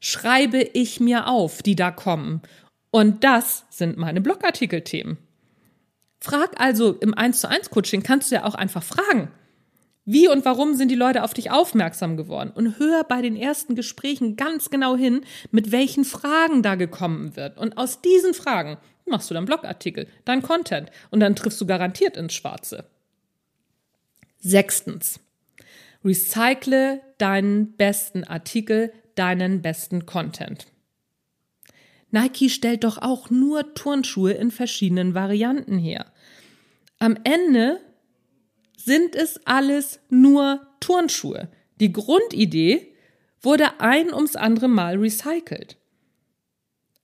schreibe 0.00 0.58
ich 0.58 1.00
mir 1.00 1.28
auf, 1.28 1.62
die 1.62 1.76
da 1.76 1.90
kommen. 1.90 2.42
Und 2.90 3.24
das 3.24 3.64
sind 3.70 3.96
meine 3.96 4.20
Blogartikelthemen. 4.20 5.16
Frag 6.20 6.60
also 6.60 6.92
im 6.92 7.14
1 7.14 7.40
zu 7.40 7.48
1 7.48 7.70
Coaching 7.70 8.02
kannst 8.02 8.30
du 8.30 8.36
ja 8.36 8.44
auch 8.44 8.54
einfach 8.54 8.82
fragen. 8.82 9.30
Wie 10.04 10.28
und 10.28 10.44
warum 10.44 10.74
sind 10.74 10.88
die 10.88 10.96
Leute 10.96 11.22
auf 11.22 11.32
dich 11.32 11.50
aufmerksam 11.50 12.16
geworden? 12.16 12.50
Und 12.52 12.78
hör 12.78 13.04
bei 13.04 13.22
den 13.22 13.36
ersten 13.36 13.76
Gesprächen 13.76 14.36
ganz 14.36 14.68
genau 14.70 14.96
hin, 14.96 15.24
mit 15.52 15.70
welchen 15.70 16.04
Fragen 16.04 16.62
da 16.62 16.74
gekommen 16.74 17.36
wird. 17.36 17.56
Und 17.56 17.78
aus 17.78 18.02
diesen 18.02 18.34
Fragen 18.34 18.78
machst 19.06 19.30
du 19.30 19.34
dann 19.34 19.44
Blogartikel, 19.44 20.08
dein 20.24 20.42
Content 20.42 20.90
und 21.10 21.20
dann 21.20 21.36
triffst 21.36 21.60
du 21.60 21.66
garantiert 21.66 22.16
ins 22.16 22.34
Schwarze. 22.34 22.84
Sechstens. 24.38 25.20
Recycle 26.04 27.00
deinen 27.18 27.72
besten 27.76 28.24
Artikel, 28.24 28.92
deinen 29.14 29.62
besten 29.62 30.06
Content. 30.06 30.66
Nike 32.10 32.50
stellt 32.50 32.84
doch 32.84 32.98
auch 32.98 33.30
nur 33.30 33.74
Turnschuhe 33.74 34.32
in 34.32 34.50
verschiedenen 34.50 35.14
Varianten 35.14 35.78
her. 35.78 36.12
Am 36.98 37.16
Ende 37.24 37.80
sind 38.76 39.16
es 39.16 39.40
alles 39.46 40.00
nur 40.10 40.66
Turnschuhe. 40.80 41.48
Die 41.80 41.92
Grundidee 41.92 42.94
wurde 43.40 43.80
ein 43.80 44.12
ums 44.12 44.36
andere 44.36 44.68
Mal 44.68 44.98
recycelt. 44.98 45.78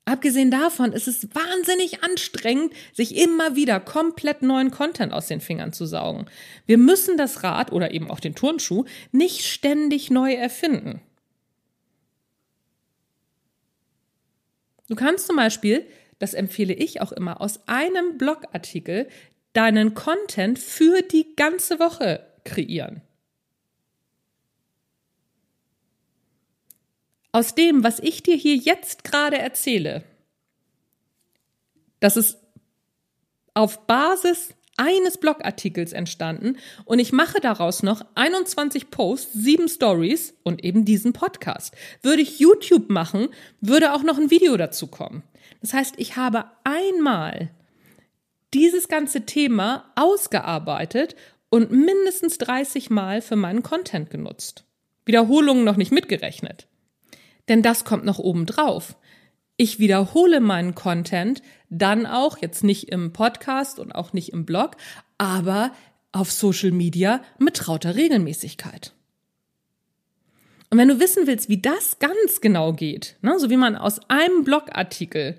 Abgesehen 0.09 0.51
davon 0.51 0.95
ist 0.95 1.07
es 1.07 1.29
wahnsinnig 1.35 2.03
anstrengend, 2.03 2.73
sich 2.95 3.15
immer 3.15 3.57
wieder 3.57 3.79
komplett 3.79 4.41
neuen 4.41 4.71
Content 4.71 5.13
aus 5.13 5.27
den 5.27 5.43
Fingern 5.43 5.75
zu 5.75 5.85
saugen. 5.85 6.25
Wir 6.65 6.79
müssen 6.79 7.19
das 7.19 7.43
Rad 7.43 7.73
oder 7.73 7.91
eben 7.91 8.11
auch 8.11 8.19
den 8.19 8.35
Turnschuh 8.35 8.87
nicht 9.13 9.45
ständig 9.45 10.11
neu 10.11 10.33
erfinden. 10.33 11.03
Du 14.89 14.95
kannst 14.95 15.27
zum 15.27 15.37
Beispiel, 15.37 15.87
das 16.19 16.33
empfehle 16.33 16.73
ich 16.73 17.03
auch 17.03 17.13
immer, 17.13 17.43
aus 17.43 17.69
einem 17.69 18.17
Blogartikel 18.17 19.09
deinen 19.53 19.93
Content 19.93 20.59
für 20.59 21.03
die 21.03 21.37
ganze 21.37 21.81
Woche 21.81 22.25
kreieren. 22.45 23.03
Aus 27.33 27.55
dem, 27.55 27.85
was 27.85 27.99
ich 28.01 28.23
dir 28.23 28.37
hier 28.37 28.57
jetzt 28.57 29.05
gerade 29.05 29.39
erzähle, 29.39 30.05
das 32.01 32.17
ist 32.17 32.39
auf 33.55 33.87
Basis 33.87 34.55
eines 34.77 35.19
Blogartikels 35.19 35.93
entstanden 35.93 36.57
und 36.85 37.01
ich 37.01 37.13
mache 37.13 37.41
daraus 37.41 37.83
noch 37.83 38.03
21 38.15 38.91
Posts, 38.91 39.33
sieben 39.33 39.69
Stories 39.69 40.35
und 40.45 40.65
eben 40.65 40.85
diesen 40.85 41.13
Podcast. 41.13 41.75
Würde 42.01 42.23
ich 42.23 42.39
YouTube 42.39 42.89
machen, 42.89 43.29
würde 43.61 43.93
auch 43.93 44.05
noch 44.05 44.19
ein 44.19 44.31
Video 44.31 44.57
dazu 44.57 44.87
kommen. 44.87 45.23
Das 45.61 45.75
heißt, 45.75 45.97
ich 45.99 46.17
habe 46.17 46.45
einmal 46.65 47.51
dieses 48.55 48.89
ganze 48.89 49.27
Thema 49.27 49.93
ausgearbeitet 49.97 51.17
und 51.51 51.73
mindestens 51.73 52.39
30 52.39 52.89
Mal 52.91 53.21
für 53.21 53.37
meinen 53.37 53.63
Content 53.63 54.11
genutzt. 54.11 54.65
Wiederholungen 55.05 55.65
noch 55.65 55.77
nicht 55.77 55.91
mitgerechnet. 55.91 56.69
Denn 57.49 57.63
das 57.63 57.85
kommt 57.85 58.05
noch 58.05 58.19
oben 58.19 58.47
drauf. 58.47 58.97
Ich 59.57 59.79
wiederhole 59.79 60.41
meinen 60.41 60.75
Content 60.75 61.43
dann 61.69 62.07
auch, 62.07 62.39
jetzt 62.39 62.63
nicht 62.63 62.91
im 62.91 63.13
Podcast 63.13 63.79
und 63.79 63.93
auch 63.93 64.13
nicht 64.13 64.33
im 64.33 64.45
Blog, 64.47 64.77
aber 65.19 65.73
auf 66.13 66.31
Social 66.31 66.71
Media 66.71 67.23
mit 67.39 67.57
trauter 67.57 67.97
Regelmäßigkeit. 67.97 68.93
Und 70.71 70.79
wenn 70.79 70.89
du 70.89 71.01
wissen 71.01 71.27
willst, 71.27 71.49
wie 71.49 71.61
das 71.61 71.99
ganz 71.99 72.41
genau 72.41 72.73
geht, 72.73 73.17
ne, 73.23 73.39
so 73.39 73.51
wie 73.51 73.57
man 73.57 73.75
aus 73.75 74.01
einem 74.09 74.45
Blogartikel 74.45 75.37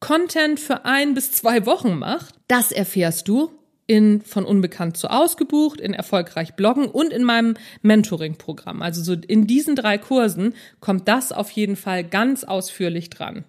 Content 0.00 0.58
für 0.58 0.84
ein 0.84 1.14
bis 1.14 1.30
zwei 1.30 1.64
Wochen 1.64 1.98
macht, 1.98 2.34
das 2.48 2.72
erfährst 2.72 3.28
du 3.28 3.52
in 3.86 4.22
von 4.22 4.44
unbekannt 4.44 4.96
zu 4.96 5.10
ausgebucht, 5.10 5.80
in 5.80 5.92
erfolgreich 5.92 6.54
bloggen 6.54 6.86
und 6.86 7.12
in 7.12 7.24
meinem 7.24 7.54
Mentoring-Programm. 7.82 8.82
Also 8.82 9.02
so 9.02 9.14
in 9.14 9.46
diesen 9.46 9.76
drei 9.76 9.98
Kursen 9.98 10.54
kommt 10.80 11.08
das 11.08 11.32
auf 11.32 11.50
jeden 11.50 11.76
Fall 11.76 12.04
ganz 12.04 12.44
ausführlich 12.44 13.10
dran. 13.10 13.44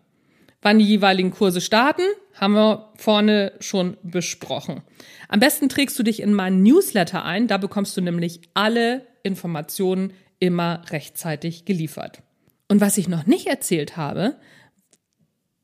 Wann 0.62 0.80
die 0.80 0.86
jeweiligen 0.86 1.32
Kurse 1.32 1.62
starten, 1.62 2.04
haben 2.34 2.54
wir 2.54 2.90
vorne 2.96 3.52
schon 3.60 3.98
besprochen. 4.02 4.82
Am 5.28 5.40
besten 5.40 5.70
trägst 5.70 6.00
du 6.00 6.04
dich 6.04 6.22
in 6.22 6.34
meinen 6.34 6.64
Newsletter 6.64 7.26
ein, 7.26 7.48
da 7.48 7.58
bekommst 7.58 7.96
du 7.98 8.02
nämlich 8.02 8.42
alle 8.54 9.06
Informationen 9.24 10.14
immer 10.40 10.82
rechtzeitig 10.90 11.66
geliefert. 11.66 12.22
Und 12.70 12.82
was 12.82 12.98
ich 12.98 13.08
noch 13.08 13.26
nicht 13.26 13.48
erzählt 13.48 13.98
habe, 13.98 14.38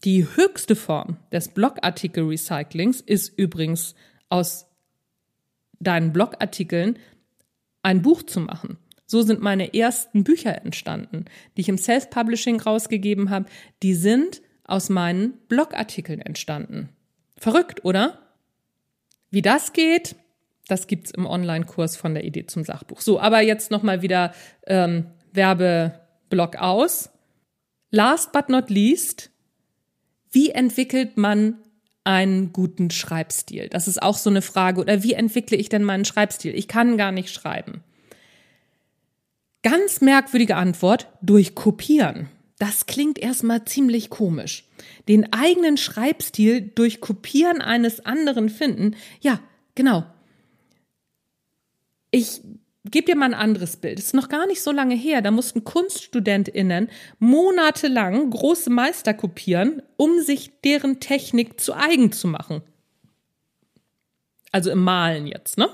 die 0.03 0.27
höchste 0.36 0.75
Form 0.75 1.17
des 1.32 1.49
Blogartikel-Recyclings 1.49 3.01
ist 3.01 3.38
übrigens 3.38 3.95
aus 4.30 4.68
deinen 5.80 6.13
Blogartikeln 6.13 6.98
ein 7.84 8.02
Buch 8.02 8.24
zu 8.24 8.39
machen. 8.39 8.78
So 9.06 9.22
sind 9.22 9.42
meine 9.42 9.74
ersten 9.74 10.24
Bücher 10.24 10.63
entstanden, 10.63 11.26
die 11.58 11.62
ich 11.62 11.70
im 11.70 11.78
Self-Publishing 11.78 12.62
rausgegeben 12.62 13.30
habe. 13.32 13.46
Die 13.82 13.96
sind 13.96 14.42
aus 14.65 14.89
meinen 14.89 15.34
Blogartikeln 15.48 16.22
entstanden. 16.22 16.89
Verrückt, 17.36 17.84
oder? 17.86 18.20
Wie 19.32 19.42
das 19.42 19.74
geht, 19.74 20.15
das 20.68 20.86
gibt's 20.86 21.12
im 21.12 21.26
Online-Kurs 21.26 21.98
von 21.98 22.13
der 22.13 22.24
Idee 22.24 22.46
zum 22.46 22.63
Sachbuch. 22.63 23.02
So, 23.02 23.20
aber 23.20 23.42
jetzt 23.42 23.72
nochmal 23.72 24.04
wieder 24.04 24.34
ähm, 24.68 25.08
Werbeblock 25.34 26.58
aus. 26.58 27.10
Last 27.89 28.32
but 28.32 28.50
not 28.50 28.70
least, 28.70 29.32
wie 30.32 30.52
entwickelt 30.52 31.18
man 31.18 31.58
einen 32.04 32.54
guten 32.54 32.92
Schreibstil? 32.92 33.70
Das 33.70 33.88
ist 33.88 34.02
auch 34.02 34.18
so 34.18 34.30
eine 34.30 34.42
Frage. 34.42 34.82
Oder 34.82 35.04
wie 35.04 35.14
entwickle 35.14 35.58
ich 35.58 35.70
denn 35.70 35.84
meinen 35.84 36.06
Schreibstil? 36.06 36.56
Ich 36.56 36.68
kann 36.68 36.98
gar 36.98 37.12
nicht 37.12 37.34
schreiben. 37.34 37.84
Ganz 39.62 40.02
merkwürdige 40.02 40.56
Antwort, 40.56 41.08
durch 41.22 41.54
Kopieren. 41.54 42.30
Das 42.60 42.86
klingt 42.86 43.20
erstmal 43.20 43.66
ziemlich 43.66 44.10
komisch. 44.10 44.66
Den 45.08 45.32
eigenen 45.34 45.78
Schreibstil 45.78 46.62
durch 46.62 47.02
Kopieren 47.02 47.62
eines 47.62 48.06
anderen 48.06 48.50
finden, 48.50 48.96
ja, 49.22 49.40
genau. 49.76 50.06
Ich 52.12 52.42
gebe 52.86 53.08
dir 53.08 53.15
mal 53.15 53.26
ein 53.26 53.34
anderes 53.34 53.78
Bild. 53.78 54.00
Es 54.00 54.06
ist 54.06 54.13
noch 54.13 54.30
gar 54.30 54.48
nicht 54.48 54.62
so 54.62 54.72
lange 54.72 54.96
her, 54.96 55.22
da 55.22 55.32
mussten 55.32 55.63
KunststudentInnen 55.63 56.89
monatelang 57.20 58.30
große 58.30 58.70
Meister 58.70 59.13
kopieren, 59.13 59.82
um 59.98 60.22
sich 60.22 60.52
deren 60.63 61.00
Technik 61.00 61.60
zu 61.60 61.74
eigen 61.74 62.12
zu 62.12 62.28
machen. 62.28 62.62
Also 64.52 64.72
im 64.72 64.84
Malen 64.84 65.28
jetzt, 65.28 65.58
ne? 65.58 65.70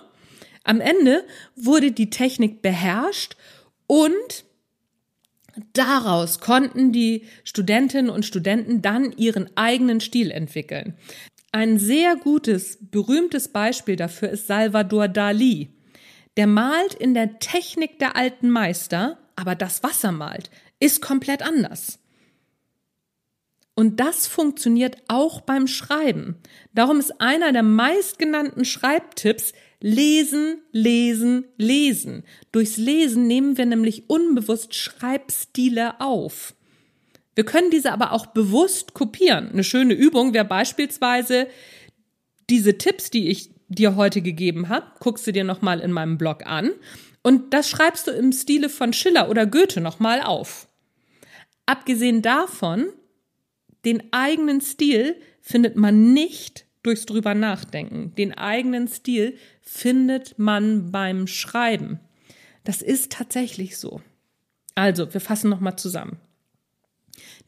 Am 0.64 0.82
Ende 0.82 1.24
wurde 1.56 1.92
die 1.92 2.10
Technik 2.10 2.64
beherrscht 2.64 3.38
und 3.86 4.46
daraus 5.74 6.40
konnten 6.40 6.92
die 6.92 7.26
Studentinnen 7.44 8.10
und 8.10 8.26
Studenten 8.26 8.82
dann 8.82 9.12
ihren 9.12 9.56
eigenen 9.56 10.02
Stil 10.02 10.32
entwickeln. 10.32 10.96
Ein 11.52 11.78
sehr 11.78 12.16
gutes, 12.16 12.80
berühmtes 12.82 13.48
Beispiel 13.50 13.96
dafür 13.96 14.30
ist 14.30 14.48
Salvador 14.48 15.08
Dali. 15.08 15.75
Der 16.38 16.48
malt 16.48 16.94
in 16.94 17.14
der 17.14 17.40
Technik 17.40 18.00
der 18.00 18.16
alten 18.16 18.50
Meister, 18.50 19.18
aber 19.36 19.56
das 19.56 19.84
Wasser 19.84 20.12
malt 20.12 20.50
ist 20.80 21.02
komplett 21.02 21.42
anders. 21.42 22.00
Und 23.76 24.00
das 24.00 24.28
funktioniert 24.28 24.98
auch 25.08 25.42
beim 25.42 25.68
Schreiben. 25.68 26.38
Darum 26.74 27.00
ist 27.00 27.20
einer 27.20 27.52
der 27.52 27.64
meistgenannten 27.64 28.66
Schreibtipps 28.66 29.54
Lesen, 29.82 30.62
lesen, 30.72 31.46
lesen. 31.58 32.24
Durchs 32.52 32.78
Lesen 32.78 33.28
nehmen 33.28 33.58
wir 33.58 33.66
nämlich 33.66 34.10
unbewusst 34.10 34.74
Schreibstile 34.74 36.00
auf. 36.00 36.56
Wir 37.36 37.44
können 37.44 37.70
diese 37.70 37.92
aber 37.92 38.14
auch 38.14 38.28
bewusst 38.28 38.94
kopieren. 38.94 39.50
Eine 39.52 39.66
schöne 39.66 39.94
Übung 39.94 40.34
wäre 40.34 40.46
beispielsweise 40.46 41.48
diese 42.50 42.78
Tipps, 42.78 43.10
die 43.10 43.28
ich 43.28 43.52
dir 43.68 43.96
heute 43.96 44.22
gegeben 44.22 44.70
habe, 44.70 44.88
guckst 45.00 45.26
du 45.28 45.32
dir 45.32 45.44
nochmal 45.44 45.80
in 45.80 45.92
meinem 45.92 46.18
Blog 46.18 46.46
an 46.46 46.72
und 47.24 47.54
das 47.54 47.70
schreibst 47.70 48.08
du 48.08 48.12
im 48.12 48.32
Stile 48.32 48.70
von 48.70 48.94
Schiller 48.94 49.30
oder 49.30 49.46
Goethe 49.46 49.82
nochmal 49.82 50.22
auf. 50.22 50.68
Abgesehen 51.66 52.22
davon, 52.22 52.88
den 53.86 54.14
eigenen 54.14 54.62
Stil 54.62 55.16
findet 55.42 55.76
man 55.76 56.14
nicht 56.14 56.66
durchs 56.84 57.06
drüber 57.06 57.34
nachdenken. 57.34 58.14
Den 58.16 58.34
eigenen 58.34 58.88
Stil 58.88 59.38
findet 59.62 60.38
man 60.38 60.92
beim 60.92 61.28
Schreiben. 61.28 62.00
Das 62.64 62.82
ist 62.82 63.12
tatsächlich 63.12 63.78
so. 63.78 64.02
Also, 64.76 65.14
wir 65.14 65.22
fassen 65.22 65.50
nochmal 65.50 65.78
zusammen. 65.78 66.18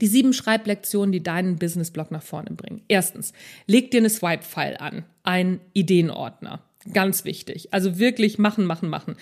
Die 0.01 0.07
sieben 0.07 0.33
Schreiblektionen, 0.33 1.11
die 1.11 1.23
deinen 1.23 1.57
Businessblog 1.57 2.11
nach 2.11 2.23
vorne 2.23 2.51
bringen. 2.51 2.81
Erstens, 2.87 3.33
leg 3.65 3.91
dir 3.91 3.99
eine 3.99 4.09
Swipe-File 4.09 4.77
an, 4.77 5.05
ein 5.23 5.59
Ideenordner. 5.73 6.61
Ganz 6.93 7.25
wichtig. 7.25 7.73
Also 7.73 7.99
wirklich 7.99 8.37
machen, 8.37 8.65
machen, 8.65 8.89
machen. 8.89 9.15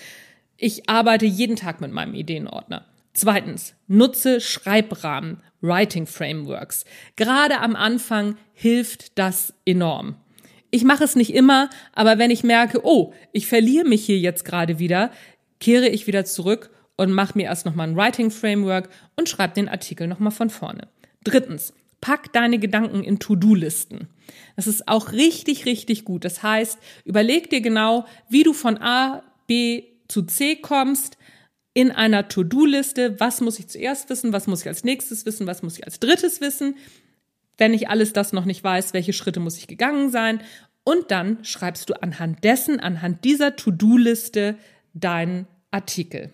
Ich 0.57 0.89
arbeite 0.89 1.25
jeden 1.25 1.55
Tag 1.55 1.81
mit 1.81 1.91
meinem 1.91 2.13
Ideenordner. 2.13 2.85
Zweitens, 3.13 3.75
nutze 3.88 4.41
Schreibrahmen, 4.41 5.41
Writing 5.61 6.05
Frameworks. 6.05 6.83
Gerade 7.15 7.59
am 7.59 7.75
Anfang 7.75 8.38
hilft 8.53 9.17
das 9.17 9.53
enorm. 9.65 10.15
Ich 10.69 10.83
mache 10.83 11.05
es 11.05 11.15
nicht 11.15 11.33
immer, 11.33 11.69
aber 11.93 12.17
wenn 12.17 12.31
ich 12.31 12.43
merke, 12.43 12.81
oh, 12.83 13.13
ich 13.31 13.47
verliere 13.47 13.88
mich 13.88 14.05
hier 14.05 14.19
jetzt 14.19 14.43
gerade 14.43 14.79
wieder, 14.79 15.11
kehre 15.61 15.88
ich 15.88 16.07
wieder 16.07 16.25
zurück 16.25 16.69
und 16.97 17.12
mach 17.12 17.36
mir 17.36 17.43
erst 17.43 17.65
nochmal 17.65 17.88
ein 17.88 17.95
Writing 17.95 18.31
Framework 18.31 18.89
und 19.15 19.29
schreib 19.29 19.53
den 19.53 19.69
Artikel 19.69 20.08
nochmal 20.08 20.31
von 20.31 20.49
vorne. 20.49 20.88
Drittens, 21.23 21.73
pack 22.01 22.31
deine 22.34 22.60
Gedanken 22.60 23.03
in 23.03 23.19
To-Do-Listen. 23.19 24.08
Das 24.55 24.67
ist 24.67 24.88
auch 24.88 25.12
richtig, 25.12 25.65
richtig 25.65 26.05
gut. 26.05 26.23
Das 26.23 26.43
heißt, 26.43 26.79
überleg 27.03 27.49
dir 27.49 27.62
genau, 27.62 28.05
wie 28.29 28.43
du 28.43 28.53
von 28.53 28.77
A, 28.77 29.23
B 29.47 29.84
zu 30.08 30.23
C 30.23 30.55
kommst 30.55 31.17
in 31.73 31.91
einer 31.91 32.27
To-Do-Liste. 32.27 33.19
Was 33.19 33.41
muss 33.41 33.60
ich 33.60 33.67
zuerst 33.67 34.10
wissen? 34.10 34.34
Was 34.34 34.47
muss 34.47 34.62
ich 34.62 34.67
als 34.67 34.84
nächstes 34.84 35.25
wissen? 35.25 35.47
Was 35.47 35.63
muss 35.63 35.77
ich 35.77 35.86
als 35.86 35.99
drittes 35.99 36.41
wissen? 36.41 36.75
Wenn 37.58 37.73
ich 37.73 37.89
alles 37.89 38.13
das 38.13 38.34
noch 38.34 38.45
nicht 38.45 38.63
weiß, 38.63 38.93
welche 38.93 39.13
Schritte 39.13 39.39
muss 39.39 39.58
ich 39.58 39.67
gegangen 39.67 40.12
sein? 40.12 40.41
Und 40.84 41.10
dann 41.10 41.43
schreibst 41.43 41.89
du 41.89 41.95
anhand 42.01 42.43
dessen, 42.43 42.79
anhand 42.79 43.23
dieser 43.23 43.55
To-Do-Liste 43.55 44.58
deinen 44.93 45.47
Artikel. 45.71 46.31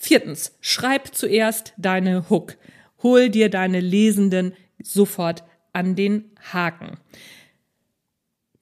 Viertens, 0.00 0.56
schreib 0.60 1.14
zuerst 1.14 1.74
deine 1.76 2.30
Hook. 2.30 2.56
Hol 3.02 3.30
dir 3.30 3.50
deine 3.50 3.80
Lesenden 3.80 4.54
sofort 4.80 5.42
an 5.72 5.96
den 5.96 6.30
Haken. 6.52 6.98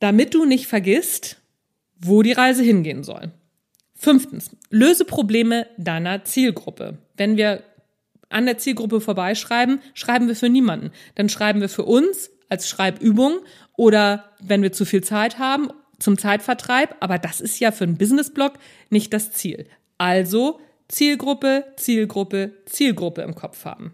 Damit 0.01 0.33
du 0.33 0.47
nicht 0.47 0.67
vergisst, 0.67 1.37
wo 1.99 2.23
die 2.23 2.33
Reise 2.33 2.63
hingehen 2.63 3.05
soll. 3.05 3.33
Fünftens, 3.95 4.51
löse 4.71 5.05
Probleme 5.05 5.67
deiner 5.77 6.25
Zielgruppe. 6.25 6.99
Wenn 7.17 7.37
wir 7.37 7.63
an 8.31 8.47
der 8.47 8.59
Zielgruppe 8.59 9.03
vorbeischreiben, 9.03 9.81
schreiben 9.93 10.29
wir 10.29 10.37
für 10.37 10.49
niemanden. 10.49 10.91
Dann 11.17 11.29
schreiben 11.29 11.61
wir 11.61 11.69
für 11.69 11.85
uns 11.85 12.31
als 12.49 12.69
Schreibübung 12.69 13.41
oder 13.77 14.33
wenn 14.41 14.63
wir 14.63 14.73
zu 14.73 14.87
viel 14.87 15.05
Zeit 15.05 15.39
haben 15.39 15.69
zum 15.99 16.17
Zeitvertreib. 16.17 16.97
Aber 17.01 17.19
das 17.19 17.43
ist 17.43 17.61
ja 17.61 17.73
für 17.73 17.85
einen 17.85 17.99
Businessblog 17.99 18.55
nicht 18.89 19.13
das 19.13 19.33
Ziel. 19.33 19.67
Also 19.99 20.61
Zielgruppe, 20.89 21.65
Zielgruppe, 21.77 22.53
Zielgruppe 22.67 23.23
im 23.23 23.35
Kopf 23.35 23.65
haben. 23.65 23.93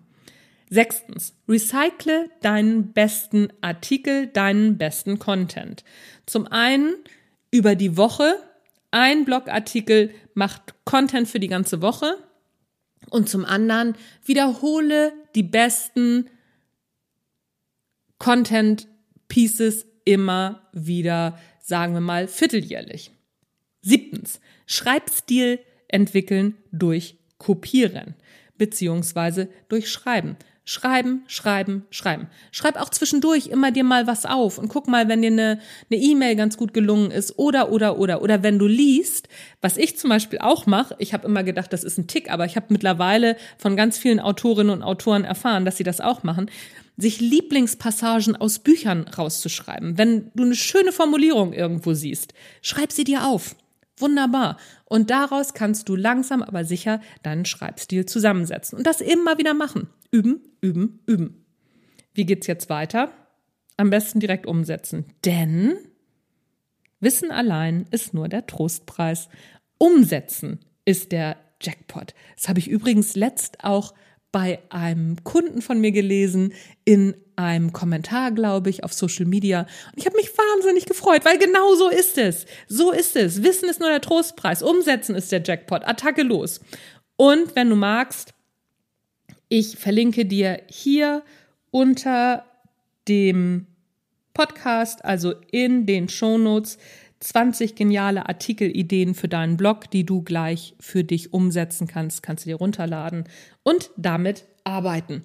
Sechstens, 0.68 1.34
recycle 1.48 2.30
deinen 2.40 2.92
besten 2.92 3.48
Artikel, 3.60 4.26
deinen 4.28 4.78
besten 4.78 5.18
Content. 5.18 5.84
Zum 6.26 6.46
einen 6.46 6.94
über 7.50 7.74
die 7.74 7.96
Woche. 7.96 8.36
Ein 8.90 9.24
Blogartikel 9.24 10.10
macht 10.34 10.74
Content 10.84 11.28
für 11.28 11.40
die 11.40 11.48
ganze 11.48 11.82
Woche. 11.82 12.16
Und 13.10 13.28
zum 13.28 13.44
anderen 13.44 13.96
wiederhole 14.24 15.12
die 15.34 15.42
besten 15.42 16.30
Content 18.18 18.88
Pieces 19.28 19.86
immer 20.04 20.68
wieder, 20.72 21.38
sagen 21.60 21.94
wir 21.94 22.00
mal, 22.00 22.28
vierteljährlich. 22.28 23.10
Siebtens, 23.82 24.40
Schreibstil 24.66 25.58
entwickeln 25.92 26.56
durch 26.72 27.16
Kopieren 27.38 28.14
beziehungsweise 28.62 29.48
durch 29.68 29.90
Schreiben. 29.90 30.36
Schreiben, 30.64 31.24
schreiben, 31.26 31.86
schreiben. 31.90 32.28
Schreib 32.52 32.80
auch 32.80 32.90
zwischendurch 32.90 33.48
immer 33.48 33.72
dir 33.72 33.82
mal 33.82 34.06
was 34.06 34.24
auf 34.24 34.58
und 34.58 34.68
guck 34.68 34.86
mal, 34.86 35.08
wenn 35.08 35.22
dir 35.22 35.28
eine 35.32 35.58
E-Mail 35.90 36.36
ganz 36.36 36.56
gut 36.56 36.72
gelungen 36.72 37.10
ist 37.10 37.36
oder 37.36 37.72
oder 37.72 37.98
oder 37.98 38.22
oder 38.22 38.44
wenn 38.44 38.60
du 38.60 38.68
liest, 38.68 39.28
was 39.60 39.76
ich 39.76 39.98
zum 39.98 40.10
Beispiel 40.10 40.38
auch 40.38 40.66
mache. 40.66 40.94
Ich 41.00 41.12
habe 41.12 41.26
immer 41.26 41.42
gedacht, 41.42 41.72
das 41.72 41.82
ist 41.82 41.98
ein 41.98 42.06
Tick, 42.06 42.30
aber 42.30 42.44
ich 42.44 42.54
habe 42.54 42.66
mittlerweile 42.68 43.36
von 43.58 43.74
ganz 43.74 43.98
vielen 43.98 44.20
Autorinnen 44.20 44.72
und 44.72 44.84
Autoren 44.84 45.24
erfahren, 45.24 45.64
dass 45.64 45.78
sie 45.78 45.84
das 45.84 46.00
auch 46.00 46.22
machen, 46.22 46.48
sich 46.96 47.18
Lieblingspassagen 47.18 48.36
aus 48.36 48.60
Büchern 48.60 49.08
rauszuschreiben. 49.08 49.98
Wenn 49.98 50.30
du 50.36 50.44
eine 50.44 50.54
schöne 50.54 50.92
Formulierung 50.92 51.52
irgendwo 51.52 51.92
siehst, 51.92 52.34
schreib 52.60 52.92
sie 52.92 53.02
dir 53.02 53.26
auf. 53.26 53.56
Wunderbar. 53.98 54.56
Und 54.84 55.10
daraus 55.10 55.54
kannst 55.54 55.88
du 55.88 55.96
langsam 55.96 56.42
aber 56.42 56.64
sicher 56.64 57.00
deinen 57.22 57.44
Schreibstil 57.44 58.06
zusammensetzen. 58.06 58.78
Und 58.78 58.86
das 58.86 59.00
immer 59.00 59.38
wieder 59.38 59.54
machen. 59.54 59.88
Üben, 60.10 60.40
üben, 60.60 61.00
üben. 61.06 61.44
Wie 62.14 62.26
geht's 62.26 62.46
jetzt 62.46 62.68
weiter? 62.70 63.12
Am 63.76 63.90
besten 63.90 64.20
direkt 64.20 64.46
umsetzen. 64.46 65.06
Denn 65.24 65.76
Wissen 67.00 67.32
allein 67.32 67.86
ist 67.90 68.14
nur 68.14 68.28
der 68.28 68.46
Trostpreis. 68.46 69.28
Umsetzen 69.78 70.60
ist 70.84 71.10
der 71.10 71.36
Jackpot. 71.60 72.14
Das 72.36 72.48
habe 72.48 72.60
ich 72.60 72.68
übrigens 72.68 73.16
letzt 73.16 73.64
auch 73.64 73.92
bei 74.30 74.60
einem 74.70 75.22
Kunden 75.24 75.62
von 75.62 75.80
mir 75.80 75.90
gelesen 75.92 76.52
in 76.84 77.14
einem 77.36 77.72
Kommentar, 77.72 78.30
glaube 78.32 78.70
ich, 78.70 78.84
auf 78.84 78.92
Social 78.92 79.26
Media. 79.26 79.60
Und 79.60 79.98
ich 79.98 80.06
habe 80.06 80.16
mich 80.16 80.30
wahnsinnig 80.36 80.86
gefreut, 80.86 81.24
weil 81.24 81.38
genau 81.38 81.74
so 81.74 81.88
ist 81.88 82.18
es. 82.18 82.46
So 82.68 82.92
ist 82.92 83.16
es. 83.16 83.42
Wissen 83.42 83.68
ist 83.68 83.80
nur 83.80 83.88
der 83.88 84.00
Trostpreis. 84.00 84.62
Umsetzen 84.62 85.14
ist 85.14 85.32
der 85.32 85.42
Jackpot. 85.42 85.84
Attacke 85.84 86.22
los. 86.22 86.60
Und 87.16 87.54
wenn 87.56 87.68
du 87.68 87.76
magst, 87.76 88.34
ich 89.48 89.76
verlinke 89.76 90.24
dir 90.24 90.62
hier 90.68 91.22
unter 91.70 92.44
dem 93.08 93.66
Podcast, 94.34 95.04
also 95.04 95.34
in 95.50 95.86
den 95.86 96.08
Shownotes, 96.08 96.78
20 97.22 97.76
geniale 97.76 98.28
Artikelideen 98.28 99.14
für 99.14 99.28
deinen 99.28 99.56
Blog, 99.56 99.90
die 99.90 100.04
du 100.04 100.22
gleich 100.22 100.74
für 100.80 101.04
dich 101.04 101.32
umsetzen 101.32 101.86
kannst, 101.86 102.22
kannst 102.22 102.44
du 102.44 102.50
dir 102.50 102.56
runterladen 102.56 103.24
und 103.62 103.90
damit 103.96 104.44
arbeiten. 104.64 105.24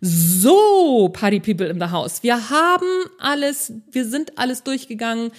So, 0.00 1.08
Party 1.12 1.40
People 1.40 1.66
in 1.66 1.80
the 1.80 1.90
House. 1.90 2.22
Wir 2.22 2.50
haben 2.50 2.86
alles, 3.18 3.72
wir 3.90 4.04
sind 4.04 4.38
alles 4.38 4.62
durchgegangen. 4.62 5.30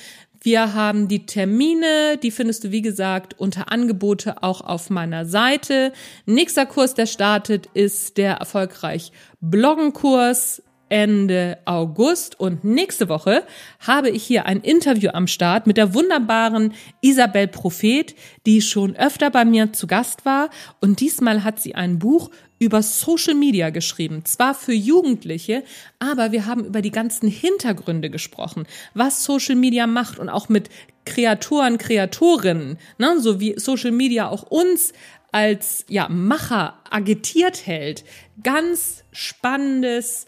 Wir 0.41 0.73
haben 0.73 1.07
die 1.09 1.25
Termine, 1.25 2.17
die 2.21 2.31
findest 2.31 2.63
du 2.63 2.71
wie 2.71 2.81
gesagt 2.81 3.37
unter 3.37 3.71
Angebote 3.71 4.41
auch 4.41 4.61
auf 4.61 4.89
meiner 4.89 5.25
Seite. 5.25 5.91
Nächster 6.25 6.65
Kurs, 6.65 6.93
der 6.93 7.07
startet, 7.07 7.67
ist 7.73 8.17
der 8.17 8.35
erfolgreich 8.35 9.11
Bloggenkurs. 9.41 10.63
Ende 10.89 11.58
August. 11.65 12.39
Und 12.39 12.63
nächste 12.63 13.10
Woche 13.10 13.43
habe 13.80 14.10
ich 14.10 14.23
hier 14.23 14.45
ein 14.45 14.62
Interview 14.62 15.12
am 15.13 15.28
Start 15.28 15.67
mit 15.67 15.78
der 15.78 15.93
wunderbaren 15.93 16.73
Isabel 17.02 17.47
Prophet, 17.47 18.15
die 18.45 18.62
schon 18.62 18.95
öfter 18.95 19.30
bei 19.30 19.45
mir 19.45 19.73
zu 19.73 19.88
Gast 19.88 20.25
war. 20.25 20.49
Und 20.82 20.99
diesmal 20.99 21.43
hat 21.43 21.60
sie 21.60 21.75
ein 21.75 21.99
Buch 21.99 22.30
über 22.60 22.84
Social 22.84 23.34
Media 23.34 23.69
geschrieben. 23.69 24.25
Zwar 24.25 24.54
für 24.54 24.73
Jugendliche, 24.73 25.63
aber 25.97 26.32
wir 26.32 26.45
haben 26.45 26.65
über 26.65 26.82
die 26.82 26.91
ganzen 26.91 27.30
Hintergründe 27.30 28.10
gesprochen, 28.10 28.65
was 28.93 29.23
Social 29.23 29.56
Media 29.56 29.88
macht 29.88 30.19
und 30.19 30.30
auch 30.30 30.49
mit 30.49 30.69
Kreatoren, 31.06 31.78
Kreatorinnen, 31.78 32.78
ne, 32.97 33.19
so 33.19 33.39
wie 33.39 33.58
Social 33.58 33.91
Media 33.91 34.28
auch 34.28 34.43
uns 34.43 34.93
als 35.32 35.86
ja, 35.88 36.10
Macher 36.10 36.80
agitiert 36.89 37.65
hält. 37.65 38.04
Ganz 38.43 39.04
spannendes 39.12 40.28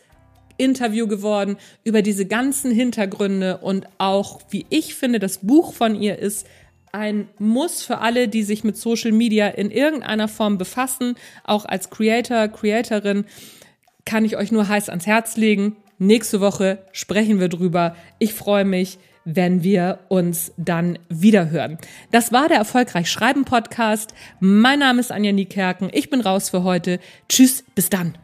Interview 0.62 1.08
geworden 1.08 1.58
über 1.84 2.02
diese 2.02 2.26
ganzen 2.26 2.72
Hintergründe 2.72 3.58
und 3.58 3.88
auch, 3.98 4.42
wie 4.50 4.66
ich 4.70 4.96
finde, 4.96 5.20
das 5.20 5.40
Buch 5.40 5.74
von 5.74 6.00
ihr 6.00 6.20
ist 6.20 6.48
ein 6.92 7.30
Muss 7.40 7.84
für 7.84 8.00
alle, 8.00 8.28
die 8.28 8.44
sich 8.44 8.64
mit 8.64 8.78
Social 8.78 9.12
Media 9.12 9.48
in 9.48 9.72
irgendeiner 9.72 10.28
Form 10.28 10.58
befassen. 10.58 11.16
Auch 11.44 11.66
als 11.66 11.90
Creator, 11.90 12.48
Creatorin 12.50 13.26
kann 14.06 14.26
ich 14.26 14.38
euch 14.38 14.52
nur 14.52 14.68
heiß 14.68 14.90
ans 14.90 15.08
Herz 15.08 15.38
legen. 15.38 15.78
Nächste 15.98 16.42
Woche 16.42 16.80
sprechen 16.92 17.40
wir 17.40 17.48
drüber. 17.48 17.96
Ich 18.20 18.34
freue 18.34 18.66
mich 18.66 19.00
wenn 19.26 19.64
wir 19.64 20.00
uns 20.08 20.52
dann 20.58 20.98
wieder 21.10 21.50
hören. 21.50 21.78
Das 22.12 22.32
war 22.32 22.48
der 22.48 22.58
Erfolgreich 22.58 23.10
Schreiben 23.10 23.46
Podcast. 23.46 24.14
Mein 24.40 24.80
Name 24.80 25.00
ist 25.00 25.12
Anja 25.12 25.32
Niekerken. 25.32 25.90
Ich 25.94 26.10
bin 26.10 26.22
raus 26.22 26.50
für 26.50 26.64
heute. 26.64 27.00
Tschüss, 27.30 27.64
bis 27.76 27.90
dann. 27.90 28.16